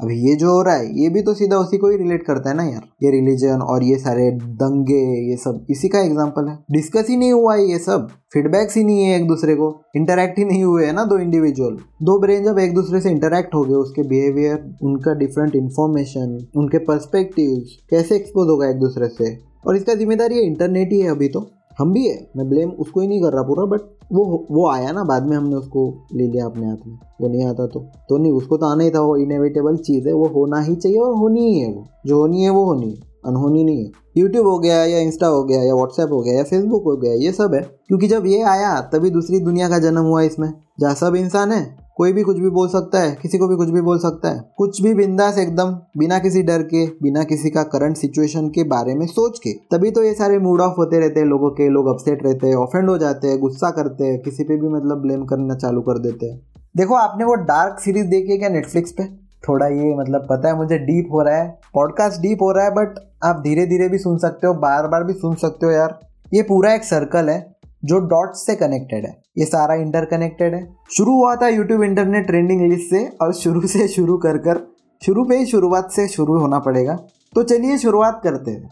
अभी 0.00 0.14
ये 0.20 0.34
जो 0.36 0.48
हो 0.48 0.60
रहा 0.62 0.74
है, 0.74 0.86
ये 1.02 1.08
भी 1.08 1.22
तो 1.22 1.32
सीधा 1.34 1.56
उसी 1.56 1.76
को 1.78 1.88
ही 1.88 1.96
रिलेट 1.96 2.22
करता 2.22 2.50
है 2.50 2.56
ना 2.56 2.64
यार। 2.64 2.82
ये 3.02 3.10
रिलीजन 3.10 3.62
और 3.62 3.82
ये 3.84 3.96
सारे 3.98 4.30
दंगे, 4.32 5.00
ये 5.30 5.36
सब, 5.36 5.64
इसी 5.70 5.88
का 5.88 6.00
एग्ज़ाम्पल 6.00 6.48
है। 6.48 6.56
डिस्कस 6.72 7.08
ही 7.08 7.16
नहीं 7.16 7.32
हुआ 7.32 7.54
है 7.56 7.64
ये 7.70 7.78
सब। 7.78 8.08
फीडबैक्स 8.32 8.76
ही 8.76 8.84
नहीं 8.84 9.04
है 9.04 9.16
एक 9.16 9.26
दूसरे 9.28 9.54
को। 9.54 9.72
इंटरेक्ट 9.96 10.38
ही 10.38 10.44
नहीं 10.44 10.62
हुए 10.64 10.86
है 10.86 10.92
ना 10.92 11.04
दो 11.04 11.18
इंडिविजुअल 11.18 11.76
दो 12.02 12.18
ब्रेन 12.20 12.44
जब 12.44 12.58
एक 12.58 12.74
दूसरे 12.74 13.00
से 13.00 13.10
इंटरेक्ट 13.10 13.54
हो 13.54 13.64
गए, 13.64 13.74
उसके 13.74 14.02
बिहेवियर 14.08 14.64
उनका 14.82 15.14
डिफरेंट 15.16 15.56
इन्फॉर्मेशन 15.56 16.38
उनके 16.56 16.78
परस्पेक्टिव 16.84 17.58
कैसे 17.90 18.16
एक्सपोज 18.16 18.48
होगा 18.48 18.68
एक 18.70 18.78
दूसरे 18.80 19.08
से? 19.08 19.36
और 19.66 19.76
इसका 19.76 19.94
ज़िम्मेदारी 19.94 20.38
इंटरनेट 20.40 20.92
ही 20.92 21.00
है 21.00 21.10
अभी 21.10 21.28
तो। 21.28 21.40
हम 21.78 21.92
भी 21.92 22.08
है 22.08 22.30
मैं 22.36 22.48
ब्लेम 22.48 22.70
उसको 22.70 23.00
ही 23.00 23.08
नहीं 23.08 23.22
कर 23.22 23.32
रहा 23.32 23.42
पूरा 23.42 23.64
बट 23.64 23.80
वो 24.12 24.46
वो 24.50 24.70
आया 24.70 24.92
ना, 24.92 25.04
बाद 25.04 25.26
में 25.26 25.36
हमने 25.36 25.54
उसको 25.54 26.06
ले 26.14 26.26
लिया 26.26 26.46
अपने 26.46 26.66
हाथ 26.66 26.76
में। 26.86 26.98
वो 27.20 27.28
नहीं 27.28 27.46
आता 27.46 27.66
तो। 27.66 27.80
तो 27.80 28.18
नहीं, 28.18 28.32
उसको 28.32 28.56
तो 28.56 28.66
आना 28.66 28.84
ही 28.84 28.90
था, 28.90 29.00
वो 29.00 29.16
इनएविटेबल 29.16 29.76
चीज़ 29.76 30.08
है, 30.08 30.14
वो 30.14 30.26
होना 30.26 30.60
ही 30.60 30.76
चाहिए 30.76 30.98
और 30.98 31.14
होनी 31.14 31.52
ही 31.52 31.58
है 31.58 31.72
वो। 31.72 31.84
जो 32.06 32.20
होनी 32.20 32.42
है, 32.42 32.50
वो 32.50 32.64
होनी 32.64 32.90
है, 32.90 32.96
अनहोनी 33.26 33.64
नहीं 33.64 33.84
है। 33.84 33.90
यूट्यूब 34.16 34.46
हो 34.46 34.58
गया 34.58 34.84
या 34.84 34.98
इंस्टा 34.98 35.26
हो 35.26 35.44
गया 35.44 35.62
या 35.62 35.74
व्हाट्सएप 35.74 36.12
हो 36.12 36.20
गया 36.20 36.34
या 36.34 36.42
फेसबुक 36.42 36.82
हो 36.84 36.96
गया, 36.96 37.14
ये 37.14 37.32
सब 37.32 37.54
है। 37.54 37.60
क्योंकि 37.60 38.08
जब 38.08 38.26
ये 38.26 38.42
आया, 38.42 38.80
तभी 38.80 39.10
दूसरी 39.10 39.40
दुनिया 39.40 39.68
का 39.68 39.78
जन्म 39.78 40.02
हुआ 40.02 40.22
इसमें। 40.22 40.52
जहाँ 40.80 40.94
सब 40.94 41.14
इंसान 41.16 41.52
है 41.52 41.87
कोई 41.98 42.12
भी 42.12 42.22
कुछ 42.22 42.38
भी 42.38 42.50
बोल 42.50 42.68
सकता 42.68 43.00
है, 43.00 43.18
किसी 43.22 43.38
को 43.38 43.48
भी 43.48 43.56
कुछ 43.56 43.70
भी 43.70 43.80
बोल 43.80 43.98
सकता 43.98 44.28
है। 44.28 44.50
कुछ 44.56 44.82
भी 44.82 44.94
बिंदास 44.94 45.38
एकदम, 45.38 45.70
बिना 45.98 46.18
किसी 46.18 46.42
डर 46.42 46.62
के, 46.62 46.86
बिना 46.86 47.24
किसी 47.24 47.50
का 47.50 47.62
करंट 47.62 47.96
सिचुएशन 47.96 48.48
के 48.48 48.64
बारे 48.64 48.94
में 48.94 49.06
सोच 49.06 49.38
के। 49.38 49.52
तभी 49.52 49.90
तो 49.90 50.02
ये 50.02 50.14
सारे 50.14 50.38
मूड 50.38 50.60
ऑफ़ 50.60 50.74
होते 50.78 50.98
रहते 50.98 51.20
हैं 51.20 51.26
लोगों 51.26 51.50
के, 51.50 51.68
लोग 51.68 51.86
अपसेट 51.86 52.24
रहते 52.24 52.46
हैं 52.46 52.54
ऑफेंड 52.54 52.90
हो 52.90 52.98
जाते 52.98 53.28
हैं, 53.28 53.38
गुस्सा 53.38 53.70
करते 53.70 54.04
हैं, 54.04 54.22
किसी 54.22 54.44
पे 54.44 54.56
भी 54.56 54.68
मतलब 54.68 54.98
ब्लेम 54.98 55.24
करना 55.24 55.54
चालू 55.54 55.80
कर 55.80 55.98
देते 55.98 56.26
हैं। 56.26 56.40
देखो, 56.76 56.94
आपने 56.94 57.24
वो 57.24 57.34
डार्क 57.34 57.80
सीरीज़ 57.80 58.06
देखी 58.06 58.32
है 58.32 58.38
क्या 58.38 58.48
नेटफ्लिक्स 58.48 58.92
पे? 58.92 59.04
थोड़ा 59.48 59.66
ये 59.66 59.96
मतलब 59.96 60.26
पता 60.30 60.48
है, 60.48 60.56
मुझे 60.56 60.78
डीप 60.78 61.08
हो 61.12 61.22
रहा 61.22 61.36
है। 61.36 61.60
पॉडकास्ट 61.74 62.20
डीप 62.20 62.38
हो 62.42 62.52
रहा 62.52 62.64
है 62.64 62.70
बट 62.70 63.12
आप 63.24 63.40
धीरे 63.40 63.66
धीरे 63.66 63.88
भी 63.88 63.98
सुन 63.98 64.18
सकते 64.18 64.46
हो 64.46 64.54
बार 64.54 64.88
बार 64.88 65.04
भी 65.04 65.12
सुन 65.12 65.34
सकते 65.34 65.66
हो 65.66 65.72
यार। 65.72 66.00
ये 66.34 66.42
पूरा 66.42 66.74
एक 66.74 66.84
सर्कल 66.84 67.28
है। 67.30 67.57
जो 67.84 67.98
डॉट्स 67.98 68.46
से 68.46 68.56
कनेक्टेड 68.56 69.06
है। 69.06 69.22
ये 69.38 69.44
सारा 69.44 69.74
इंटरकनेक्टेड 69.74 70.54
है। 70.54 70.74
शुरू 70.96 71.12
हुआ 71.12 71.36
था 71.36 71.48
यूट्यूब 71.48 71.82
इंटरनेट 71.82 72.26
ट्रेंडिंग 72.26 72.62
लिस्ट 72.62 72.90
से 72.90 73.08
और 73.22 73.32
शुरू 73.32 73.66
से 73.66 73.88
शुरू 73.88 74.16
कर 74.16 74.38
कर, 74.38 74.74
शुरू 75.06 75.24
पे 75.24 75.38
ही 75.38 75.46
शुरुआत 75.46 75.90
से 75.90 76.08
शुरू 76.08 76.38
होना 76.38 76.58
पड़ेगा। 76.58 76.94
तो 77.34 77.42
चलिए 77.42 77.78
शुरुआत 77.78 78.20
करते 78.24 78.50
हैं। 78.50 78.70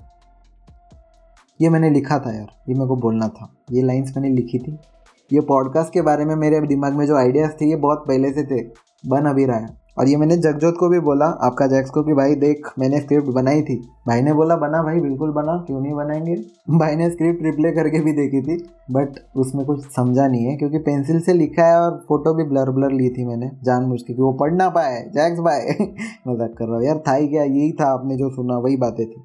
ये 1.61 1.69
मैंने 1.69 1.91
लिखा 1.91 2.19
था 2.19 2.37
यार, 2.37 2.49
ये 2.69 2.75
मेरे 2.75 2.87
को 2.87 2.97
बोलना 2.97 3.29
था। 3.29 3.55
ये 3.73 3.83
लाइंस 3.83 4.13
मैंने 4.17 4.29
लिखी 4.29 4.59
थी। 4.59 4.79
ये 5.33 5.41
पॉडकास्ट 5.41 5.93
के 5.93 6.03
बारे 6.03 6.25
में 6.25 6.37
मेरे 6.37 6.61
दिमाग 6.61 6.93
में 6.93 7.07
जो 7.07 7.17
आइडियाज़ 7.17 7.51
थे, 7.51 7.67
ये 7.67 7.77
बहुत 7.77 8.05
पहले 8.09 8.33
से 8.33 8.43
थे। 8.43 8.65
बन 9.07 9.25
अभी 9.25 9.45
रहा 9.45 9.57
है। 9.57 9.86
और 9.99 10.09
ये 10.09 10.17
मैंने 10.17 10.37
जगजोत 10.37 10.77
को 10.81 10.89
भी 10.89 11.01
बोला, 11.01 11.27
आपका 11.27 11.67
जैक्स 11.67 11.91
को 11.91 12.03
कि 12.03 12.13
भाई 12.13 12.35
देख, 12.35 12.69
मैंने 12.79 13.01
स्क्रिप्ट 13.01 13.29
बनाई 13.29 13.63
थी। 13.63 13.89
भाई 14.07 14.23
ने 14.23 14.33
बोला, 14.33 14.57
बना 14.57 14.83
भाई, 14.83 15.01
बिल्कुल 15.01 15.31
बना, 15.31 15.65
क्यों 15.67 15.81
नहीं 15.81 15.95
बनाएँगे? 15.95 16.35
भाई 16.79 16.97
ने 16.97 17.11
स्क्रिप्ट 17.11 17.43
रिप्ले 17.43 17.73
करके 17.73 18.01
भी 18.01 18.13
देखी 18.13 18.43
थी 18.43 18.69
बट 18.91 19.09
उसमें 19.37 19.67
कुछ 19.67 19.87
समझा 19.87 20.29
नहीं 20.29 20.45
है, 20.45 20.57
क्योंकि 20.57 20.79
पेंसिल 20.79 21.21
से 21.21 21.33
लिखा 21.33 21.67
है 21.67 21.81
और 21.81 22.05
फ़ोटो 22.09 22.35
भी 22.35 22.45
ब्लर 22.45 22.71
ब्लर 22.71 22.91
ली 22.91 23.09
थी 23.09 23.27
मैंने 23.27 23.51
जान 23.65 23.93
के, 23.93 24.15
कि 24.15 24.23
वो 24.23 24.33
पढ़ 24.33 24.53
ना 24.53 24.69
पाए। 24.69 25.03
जैक्स 25.03 25.41
भाई, 25.41 25.61
मज़ाक 26.29 26.55
कर 26.59 26.65
रहा 26.65 26.77
हूँ। 26.77 26.85
यार, 26.85 27.03
था 27.09 27.15
ही 27.15 27.29
क्या? 27.29 27.43
यही 27.43 27.73
था 27.73 27.85
आपने 27.85 28.17
जो 28.17 28.31
सुना, 28.31 28.59
वही 28.59 28.77
बातें 28.77 29.07
थी। 29.07 29.23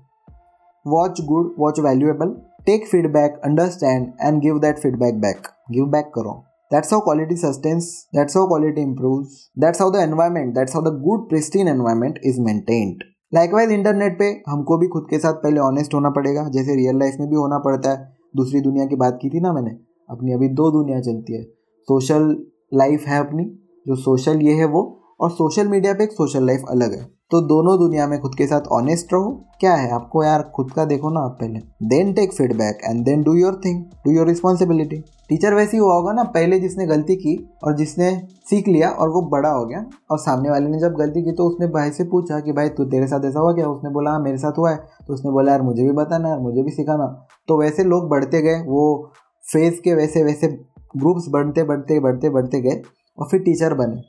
Watch 0.88 1.22
good 1.22 1.56
watch 1.60 1.80
valuable 1.80 2.36
take 2.66 2.88
feedback 2.88 3.42
understand 3.46 4.08
and 4.22 4.42
give 4.42 4.60
that 4.60 4.78
feedback 4.78 5.22
back 5.22 5.48
give 5.72 5.86
back 5.86 6.12
करो। 6.16 6.44
That's 6.72 6.92
how 6.94 6.98
quality 7.06 7.36
sustains, 7.40 7.88
that's 8.18 8.36
how 8.38 8.42
quality 8.48 8.84
improves, 8.88 9.32
that's 9.64 9.82
how 9.84 9.88
the 9.96 10.04
environment, 10.08 10.54
that's 10.58 10.76
how 10.76 10.82
the 10.86 10.94
good 11.08 11.26
pristine 11.32 11.70
environment 11.72 12.22
is 12.30 12.40
maintained. 12.46 13.02
Likewise 13.34 13.72
internet 13.72 14.18
पे 14.20 14.26
हमको 14.50 14.78
भी 14.78 14.88
खुद 14.88 15.08
के 15.10 15.20
साथ 15.20 15.34
पहले 15.34 15.60
honest 15.60 15.94
होना 15.94 16.10
पड़ेगा 16.10 16.48
जैसे 16.50 16.76
रियल 16.76 17.00
लाइफ 17.00 17.16
में 17.20 17.30
भी 17.30 17.36
होना 17.36 17.60
पड़ता 17.60 17.92
है। 17.92 18.10
दूसरी 18.36 18.62
दुनिया 18.62 18.86
की 18.86 18.96
बात 18.96 19.20
की 19.22 19.30
थी 19.30 19.40
ना 19.40 19.54
मैंने 19.54 19.72
अपनी 20.10 20.34
अभी 20.34 20.48
दो 20.48 20.72
दुनिया 20.72 21.00
चलती 21.02 21.34
है। 21.34 21.44
सोशल 21.88 22.36
लाइफ 22.74 23.06
है 23.08 23.20
अपनी 23.20 23.44
जो 23.88 23.96
सोशल 23.96 24.42
ये 24.42 24.54
है 24.54 24.66
वो 24.66 24.82
और 25.22 25.32
सोशल 25.32 25.68
मीडिया 25.68 25.94
पे 25.94 26.04
एक 26.04 26.12
सोशल 26.12 26.46
लाइफ 26.48 26.64
अलग 26.70 26.94
है। 26.94 27.04
तो 27.32 27.42
दोनों 27.42 27.78
दुनिया 27.80 28.08
में 28.08 28.20
खुद 28.22 28.36
के 28.36 28.46
साथ 28.48 28.62
ऑनेस्ट 28.72 29.14
रहो। 29.14 29.32
क्या 29.60 29.74
है? 29.76 29.92
आपको 29.92 30.24
यार 30.24 30.42
खुद 30.56 30.72
का 30.72 30.86
देखो 30.86 31.10
ना 31.10 31.20
आप 31.20 31.38
पहले। 31.42 31.60
Then 31.88 32.14
take 32.14 32.34
feedback 32.34 32.82
and 32.86 33.04
then 33.06 33.24
do 33.24 33.34
your 33.34 33.62
thing 33.66 33.84
do 34.06 34.12
your 34.12 34.28
responsibility 34.28 35.04
teacher 35.32 35.54
वैसे 35.54 35.72
ही 35.72 35.82
हुआ 35.84 35.94
होगा 35.96 36.14
ना, 36.14 36.24
पहले 36.24 36.60
जिसने 36.60 36.86
गलती 36.86 37.16
की 37.16 37.36
और 37.64 37.76
जिसने 37.76 38.10
सीख 38.50 38.68
लिया 38.68 38.90
और 38.90 39.10
वो 39.10 39.22
बड़ा 39.22 39.50
हो 39.50 39.66
गया। 39.66 39.86
और 40.12 40.18
सामने 40.18 40.50
वाले 40.50 40.70
ने 40.70 40.80
जब 40.80 40.94
गलती 40.94 41.22
की 41.24 41.32
तो 41.32 41.46
उसने 41.46 41.68
भाई 41.68 41.92
से 41.92 42.04
पूछा 42.04 42.40
कि 42.40 42.52
भाई, 42.52 42.70
तू 42.70 42.86
तेरे 42.86 43.08
साथ 43.08 43.26
ऐसा 43.26 43.40
हुआ 43.40 43.54
क्या? 43.54 43.68
उसने 43.68 43.90
बोला 43.90 44.12
हाँ 44.12 44.20
मेरे 44.20 44.38
साथ 44.38 44.58
हुआ 44.58 44.72
है। 44.72 44.78
तो 45.08 45.14
उसने 45.14 45.32
बोला, 45.32 45.52
यार, 45.52 45.62
मुझे 45.62 45.84
भी 45.84 45.92
बताना, 45.92 46.30
यार, 46.30 46.40
मुझे 46.40 46.64
भी 46.64 46.72
सिखाना। 46.72 47.06
तो 47.48 47.58
वैसे 47.58 47.84
लोग 47.84 48.10
बढ़ते 48.10 48.42
गए, 48.42 48.62
वो 48.62 49.12
फ़ेज़ 49.46 49.80
के 49.82 49.94
वैसे 49.94 50.24
वैसे 50.24 50.48
ग्रुप्स 50.98 51.30
बढ़ते 51.30 51.64
बढ़ते 51.64 52.00
बढ़ते 52.00 52.30
बढ़ते 52.30 52.62
गए 52.62 52.82
और 53.18 53.28
फिर 53.28 53.40
टीचर 53.40 53.74
बने। 53.74 54.02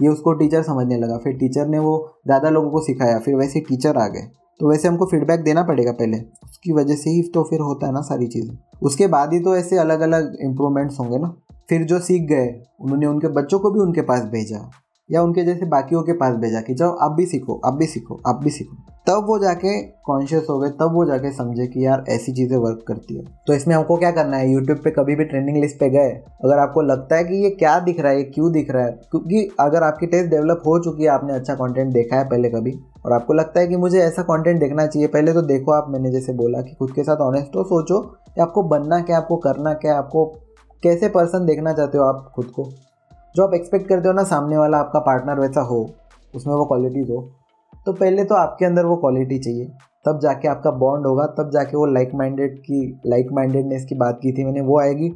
ये 0.00 0.08
उसको 0.08 0.32
टीचर 0.32 0.62
समझने 0.62 0.96
लगा। 0.96 1.18
फिर 1.18 1.32
टीचर 1.32 1.66
ने 1.66 1.78
वो 1.78 1.96
ज़्यादा 2.26 2.50
लोगों 2.50 2.70
को 2.70 2.80
सिखाया, 2.80 3.18
फिर 3.18 3.34
वैसे 3.34 3.60
टीचर 3.60 3.96
आ 3.96 4.06
गए। 4.08 4.30
तो 4.60 4.70
वैसे 4.70 4.88
हमको 4.88 5.06
फीडबैक 5.06 5.40
देना 5.40 5.62
पड़ेगा 5.62 5.92
पहले। 5.92 6.18
उसकी 6.44 6.72
वजह 6.72 6.94
से 6.94 7.10
ही 7.10 7.22
तो 7.22 7.42
फिर 7.42 7.60
होता 7.60 7.86
है 7.86 7.92
ना 7.92 8.00
सारी 8.00 8.26
चीज़ें। 8.26 8.56
उसके 8.82 9.06
बाद 9.06 9.32
ही 9.32 9.40
तो 9.40 9.56
ऐसे 9.56 9.78
अलग 9.78 10.00
अलग 10.00 10.36
इम्प्रूवमेंट्स 10.40 10.98
होंगे 11.00 11.18
ना। 11.18 11.34
फिर 11.68 11.84
जो 11.84 11.98
सीख 11.98 12.22
गए, 12.22 12.48
उन्होंने 12.80 13.06
उनके 13.06 13.28
बच्चों 13.28 13.58
को 13.58 13.70
भी 13.70 13.80
उनके 13.80 14.00
पास 14.00 14.22
भेजा 14.24 14.70
या 15.10 15.22
उनके 15.22 15.44
जैसे 15.44 15.66
बाकियों 15.66 16.02
के 16.02 16.12
पास 16.12 16.34
भेजा 16.34 16.60
कि 16.60 16.74
जाओ 16.74 16.96
आप 16.96 17.12
भी 17.12 17.26
सीखो, 17.26 17.60
आप 17.66 17.74
भी 17.74 17.86
सीखो, 17.86 18.20
आप 18.26 18.40
भी 18.44 18.50
सीखो। 18.50 18.76
तब 19.08 19.24
वो 19.26 19.38
जाके 19.38 19.80
कॉन्शियस 19.82 20.46
हो 20.50 20.58
गए, 20.58 20.68
तब 20.70 20.92
वो 20.94 21.04
जाके 21.04 21.30
समझे 21.32 21.66
कि 21.66 21.84
यार 21.86 22.04
ऐसी 22.08 22.32
चीज़ें 22.32 22.56
वर्क 22.56 22.82
करती 22.88 23.16
है। 23.16 23.24
तो 23.46 23.52
इसमें 23.52 23.74
हमको 23.74 23.96
क्या 23.96 24.10
करना 24.10 24.36
है? 24.36 24.50
यूट्यूब 24.50 24.78
पे 24.78 24.90
कभी 24.90 25.14
भी 25.14 25.24
ट्रेंडिंग 25.24 25.56
लिस्ट 25.56 25.78
पे 25.80 25.88
गए, 25.90 26.10
अगर 26.44 26.58
आपको 26.58 26.82
लगता 26.82 27.16
है 27.16 27.24
कि 27.24 27.34
ये 27.34 27.50
क्या 27.50 27.78
दिख 27.80 28.00
रहा 28.00 28.12
है, 28.12 28.18
ये 28.18 28.24
क्यों 28.24 28.52
दिख 28.52 28.70
रहा 28.70 28.84
है, 28.84 28.90
क्योंकि 29.10 29.48
अगर 29.60 29.82
आपकी 29.82 30.06
टेस्ट 30.06 30.30
डेवलप 30.30 30.62
हो 30.66 30.78
चुकी 30.78 31.02
है, 31.02 31.08
आपने 31.08 31.32
अच्छा 31.32 31.54
कंटेंट 31.54 31.92
देखा 31.92 32.16
है 32.16 32.28
पहले 32.28 32.50
कभी, 32.50 32.78
और 33.06 33.12
आपको 33.12 33.32
लगता 33.32 33.60
है 33.60 33.66
कि 33.66 33.76
मुझे 33.76 33.98
ऐसा 33.98 34.22
कंटेंट 34.22 34.60
देखना 34.60 34.86
चाहिए, 34.86 35.08
पहले 35.08 35.32
तो 35.32 35.42
देखो 35.42 35.72
आप, 35.72 35.86
मैंने 35.90 36.10
जैसे 36.10 36.32
बोला 36.32 36.60
कि 36.60 36.74
खुद 36.74 36.92
के 36.92 37.04
साथ 37.04 37.16
ऑनेस्ट 37.16 37.56
हो, 37.56 37.64
सोचो 37.64 38.00
कि 38.34 38.40
आपको 38.40 38.62
बनना 38.62 39.00
क्या 39.00 39.16
आपको 39.16 39.36
करना 39.36 39.74
क्या 39.74 39.96
आपको 39.98 40.24
कैसे 40.82 41.08
पर्सन 41.08 41.46
देखना 41.46 41.72
चाहते 41.72 41.98
हो 41.98 42.04
आप 42.04 42.30
खुद 42.36 42.46
को। 42.46 42.70
जो 43.34 43.46
आप 43.46 43.54
एक्सपेक्ट 43.54 43.88
करते 43.88 44.08
हो 44.08 44.14
ना, 44.14 44.24
सामने 44.24 44.58
वाला 44.58 44.78
आपका 44.78 45.00
पार्टनर 45.00 45.40
वैसा 45.40 45.60
हो, 45.60 45.88
उसमें 46.34 46.54
वो 46.54 46.64
क्वालिटीज़ 46.64 47.12
हो। 47.12 47.28
तो 47.86 47.92
पहले 47.92 48.24
तो 48.24 48.34
आपके 48.34 48.64
अंदर 48.64 48.84
वो 48.84 48.96
क्वालिटी 48.96 49.38
चाहिए। 49.38 49.66
तब 50.04 50.18
जाके 50.22 50.48
आपका 50.48 50.70
बॉन्ड 50.70 51.06
होगा, 51.06 51.24
तब 51.38 51.50
जाके 51.50 51.76
वो 51.76 51.86
लाइक 51.86 52.10
माइंडेड 52.14 52.58
की 52.58 53.00
लाइक 53.06 53.28
माइंडेडनेस 53.32 53.84
की 53.84 53.94
बात 53.94 54.18
की 54.22 54.32
थी 54.32 54.44
मैंने, 54.44 54.60
वो 54.60 54.78
आएगी। 54.80 55.08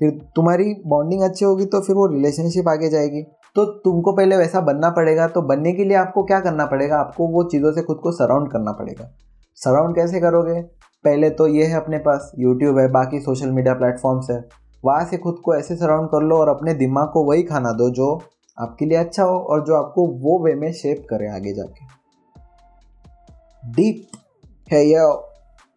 फिर 0.00 0.10
तुम्हारी 0.36 0.74
बॉन्डिंग 0.86 1.22
अच्छी 1.22 1.44
होगी 1.44 1.64
तो 1.64 1.80
फिर 1.80 1.96
वो 1.96 2.06
रिलेशनशिप 2.06 2.68
आगे 2.68 2.88
जाएगी। 2.88 3.22
तो 3.56 3.64
तुमको 3.84 4.12
पहले 4.12 4.36
वैसा 4.36 4.60
बनना 4.60 4.90
पड़ेगा 4.90 5.26
तो 5.28 5.42
बनने 5.42 5.72
के 5.72 5.84
लिए 5.84 5.96
आपको 5.96 6.22
क्या 6.22 6.40
करना 6.40 6.66
पड़ेगा? 6.66 6.96
आपको 6.96 7.26
वो 7.28 7.42
चीज़ों 7.44 7.72
से 7.72 7.82
खुद 7.82 7.98
को 8.02 8.12
सराउंड 8.12 8.50
करना 8.52 8.72
पड़ेगा। 8.72 9.10
सराउंड 9.58 9.94
कैसे 9.96 10.20
करोगे? 10.20 10.60
पहले 11.04 11.30
तो 11.30 11.46
ये 11.46 11.64
है 11.64 11.76
अपने 11.76 11.98
पास 11.98 12.32
यूट्यूब 12.38 12.78
है, 12.78 12.88
बाकी 12.88 13.20
सोशल 13.20 13.50
मीडिया 13.50 13.74
प्लेटफॉर्म्स 13.74 14.30
है। 14.30 14.42
वहाँ 14.84 15.04
से 15.04 15.16
खुद 15.16 15.40
को 15.44 15.54
ऐसे 15.54 15.76
सराउंड 15.76 16.08
कर 16.08 16.22
लो 16.22 16.36
और 16.36 16.48
अपने 16.48 16.74
दिमाग 16.74 17.10
को 17.12 17.24
वही 17.24 17.42
खाना 17.42 17.72
दो 17.72 17.90
जो 17.90 18.14
आपके 18.58 18.86
लिए 18.86 18.98
अच्छा 18.98 19.22
हो 19.22 19.38
और 19.40 19.64
जो 19.64 19.74
आपको 19.74 20.06
वो 20.20 20.38
वे 20.44 20.54
में 20.54 20.72
शेप 20.72 21.06
करे 21.10 21.28
आगे 21.28 21.52
जाके। 21.54 21.97
डीप 23.68 24.06
है 24.68 24.84
ये, 24.84 24.98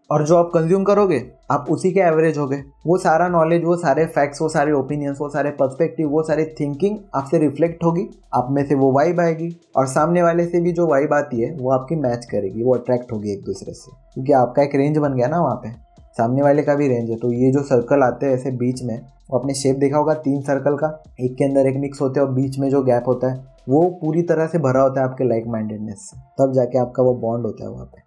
और 0.09 0.25
जो 0.27 0.37
आप 0.37 0.49
कंज्यूम 0.53 0.83
करोगे, 0.83 1.21
आप 1.51 1.65
उसी 1.69 1.91
के 1.91 1.99
एवरेज 1.99 2.37
हो 2.37 2.47
गए 2.47 2.63
वो 2.85 2.97
सारा 2.97 3.27
नॉलेज 3.27 3.63
वो 3.63 3.75
सारे 3.77 4.05
फैक्ट्स 4.05 4.41
वो 4.41 4.47
सारे 4.49 4.71
ओपिनियंस 4.71 5.17
वो 5.21 5.29
सारे 5.29 5.49
पर्सपेक्टिव 5.51 6.09
वो 6.09 6.23
सारी 6.23 6.45
थिंकिंग 6.59 6.97
आपसे 7.15 7.37
रिफ्लेक्ट 7.39 7.83
होगी, 7.83 8.07
आप 8.33 8.47
में 8.51 8.63
से 8.67 8.75
वो 8.75 8.91
वाइब 8.91 9.19
आएगी, 9.19 9.49
और 9.75 9.87
सामने 9.87 10.23
वाले 10.23 10.45
से 10.45 10.59
भी 10.61 10.71
जो 10.71 10.87
वाइब 10.87 11.13
आती 11.13 11.41
है, 11.41 11.53
वो 11.55 11.71
आपकी 11.71 11.95
मैच 11.97 12.25
करेगी, 12.25 12.63
वो 12.63 12.75
अट्रैक्ट 12.75 13.11
होगी 13.11 13.31
एक 13.33 13.43
दूसरे 13.45 13.73
से। 13.73 13.91
क्योंकि 14.13 14.33
आपका 14.33 14.63
एक 14.63 14.75
रेंज 14.75 14.97
बन 14.97 15.13
गया 15.13 15.27
ना 15.27 15.41
वहाँ 15.41 15.55
पे। 15.55 15.69
सामने 16.17 16.41
वाले 16.41 16.63
का 16.63 16.75
भी 16.75 16.87
रेंज 16.87 17.09
है 17.09 17.15
तो 17.15 17.31
ये 17.33 17.51
जो 17.51 17.61
सर्कल 17.63 18.03
आते 18.03 18.25
हैं 18.25 18.33
ऐसे 18.33 18.51
बीच 18.53 18.83
में, 18.83 18.97
वो 19.31 19.37
अपने 19.39 19.53
शेप 19.53 19.75
देखा 19.75 19.97
होगा, 19.97 20.13
तीन 20.15 20.41
सर्कल 20.41 20.75
का, 20.75 21.03
एक 21.21 21.35
के 21.37 21.45
अंदर 21.45 21.67
एक 21.67 21.77
मिक्स 21.77 22.01
होते 22.01 22.19
हैं, 22.19 22.27
और 22.27 22.33
बीच 22.33 22.59
में 22.59 22.69
जो 22.69 22.81
गैप 22.83 23.07
होता 23.07 23.31
है 23.31 23.50
वो 23.69 23.89
पूरी 24.01 24.21
तरह 24.21 24.47
से 24.47 24.59
भरा 24.59 24.81
होता 24.81 25.01
है 25.01 25.07
आपके 25.07 25.23
लाइक 25.23 25.47
माइंडेडनेस 25.47 25.97
से। 25.99 26.17
तब 26.39 26.53
जाके 26.53 26.77
आपका 26.77 27.03
वो 27.03 27.13
बॉन्ड 27.13 27.45
होता 27.45 27.63
है 27.63 27.69
वहाँ 27.69 27.85
पे। 27.85 28.01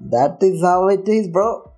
That 0.00 0.44
is 0.44 0.64
how 0.64 0.90
it 0.90 1.08
is 1.08 1.30
bro 1.30 1.72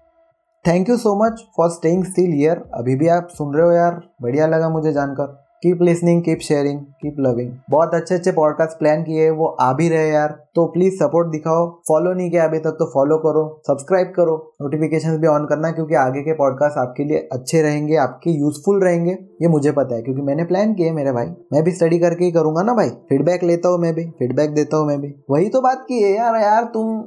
thank 0.65 0.89
you 0.89 0.97
so 0.97 1.15
much 1.25 1.45
for 1.57 1.71
staying 1.71 2.05
still 2.05 2.41
year 2.43 2.71
अभी 2.75 2.97
भी 2.97 3.09
आप 3.09 3.29
सुन 3.29 3.55
रहे 3.55 3.67
हो 3.67 3.73
यार। 3.73 4.01
बढ़िया 4.23 4.47
लगा 4.47 4.69
मुझे 4.69 4.93
जानकर। 4.93 5.44
Keep 5.65 5.83
listening 5.83 6.23
keep 6.23 6.39
sharing 6.39 6.81
keep 6.81 7.17
loving 7.21 7.53
बहुत 7.71 7.95
अच्छे 7.95 8.15
अच्छे 8.15 8.33
पॉडकास्ट 8.33 8.79
प्लान 8.79 9.03
किए 9.03 9.31
वो 9.31 9.47
आ 9.47 9.73
भी 9.73 9.89
रहे 9.89 10.09
यार। 10.09 10.29
तो 10.55 10.67
प्लीज़ 10.67 10.95
सपोर्ट 10.95 11.29
दिखाओ। 11.29 11.81
फॉलो 11.89 12.13
नहीं 12.13 12.31
किया 12.31 12.45
अभी 12.45 12.59
तक 12.59 12.71
तो 12.71 12.87
फॉलो 12.95 13.17
करो। 13.19 13.63
सब्सक्राइब 13.67 14.13
करो। 14.17 14.55
नोटिफिकेशन 14.63 15.17
भी 15.19 15.27
ऑन 15.27 15.47
करना 15.47 15.71
क्योंकि 15.71 15.95
आगे 15.95 16.23
के 16.23 16.33
पॉडकास्ट 16.33 16.79
आपके 16.79 17.05
लिए 17.05 17.29
अच्छे 17.33 17.63
रहेंगे, 17.63 17.97
आपके 17.97 18.31
यूजफुल 18.31 18.83
रहेंगे। 18.85 19.13
ये 19.43 19.49
मुझे 19.49 19.73
पता 19.73 19.95
है 19.95 20.03
क्योंकि 20.03 20.23
मैंने 20.23 20.45
प्लान 20.45 20.75
किए 20.75 20.93
मेरे 20.93 21.13
भाई। 21.13 21.27
मैं 21.53 21.63
भी 21.63 21.71
स्टडी 21.71 21.99
करके 21.99 22.25
ही 22.25 22.33
करूँगा 22.33 22.63
ना 22.63 22.75
भाई। 22.75 22.89
फीडबैक 22.89 23.43
लेता 23.43 23.69
हूँ 23.69 23.79
मैं 23.79 23.95
भी। 23.95 24.05
फीडबैक 24.19 24.55
देता 24.55 24.77
हूँ 24.77 24.87
मैं 24.87 25.01
भी। 25.01 25.15
वही 25.31 25.49
तो 25.49 25.61
बात 25.61 25.85
की 25.89 26.03
है 26.03 26.17
यार 26.17 26.41
यार 26.43 26.65
तुम। 26.65 27.05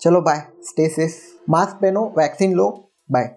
चलो 0.00 0.20
बाय 0.20 0.42
स्टे 0.62 0.88
सेफ़ 0.88 1.14
मास्क 1.50 1.82
पहनो 1.82 2.12
वैक्सीन 2.18 2.52
लो। 2.52 2.70
बाय 3.12 3.36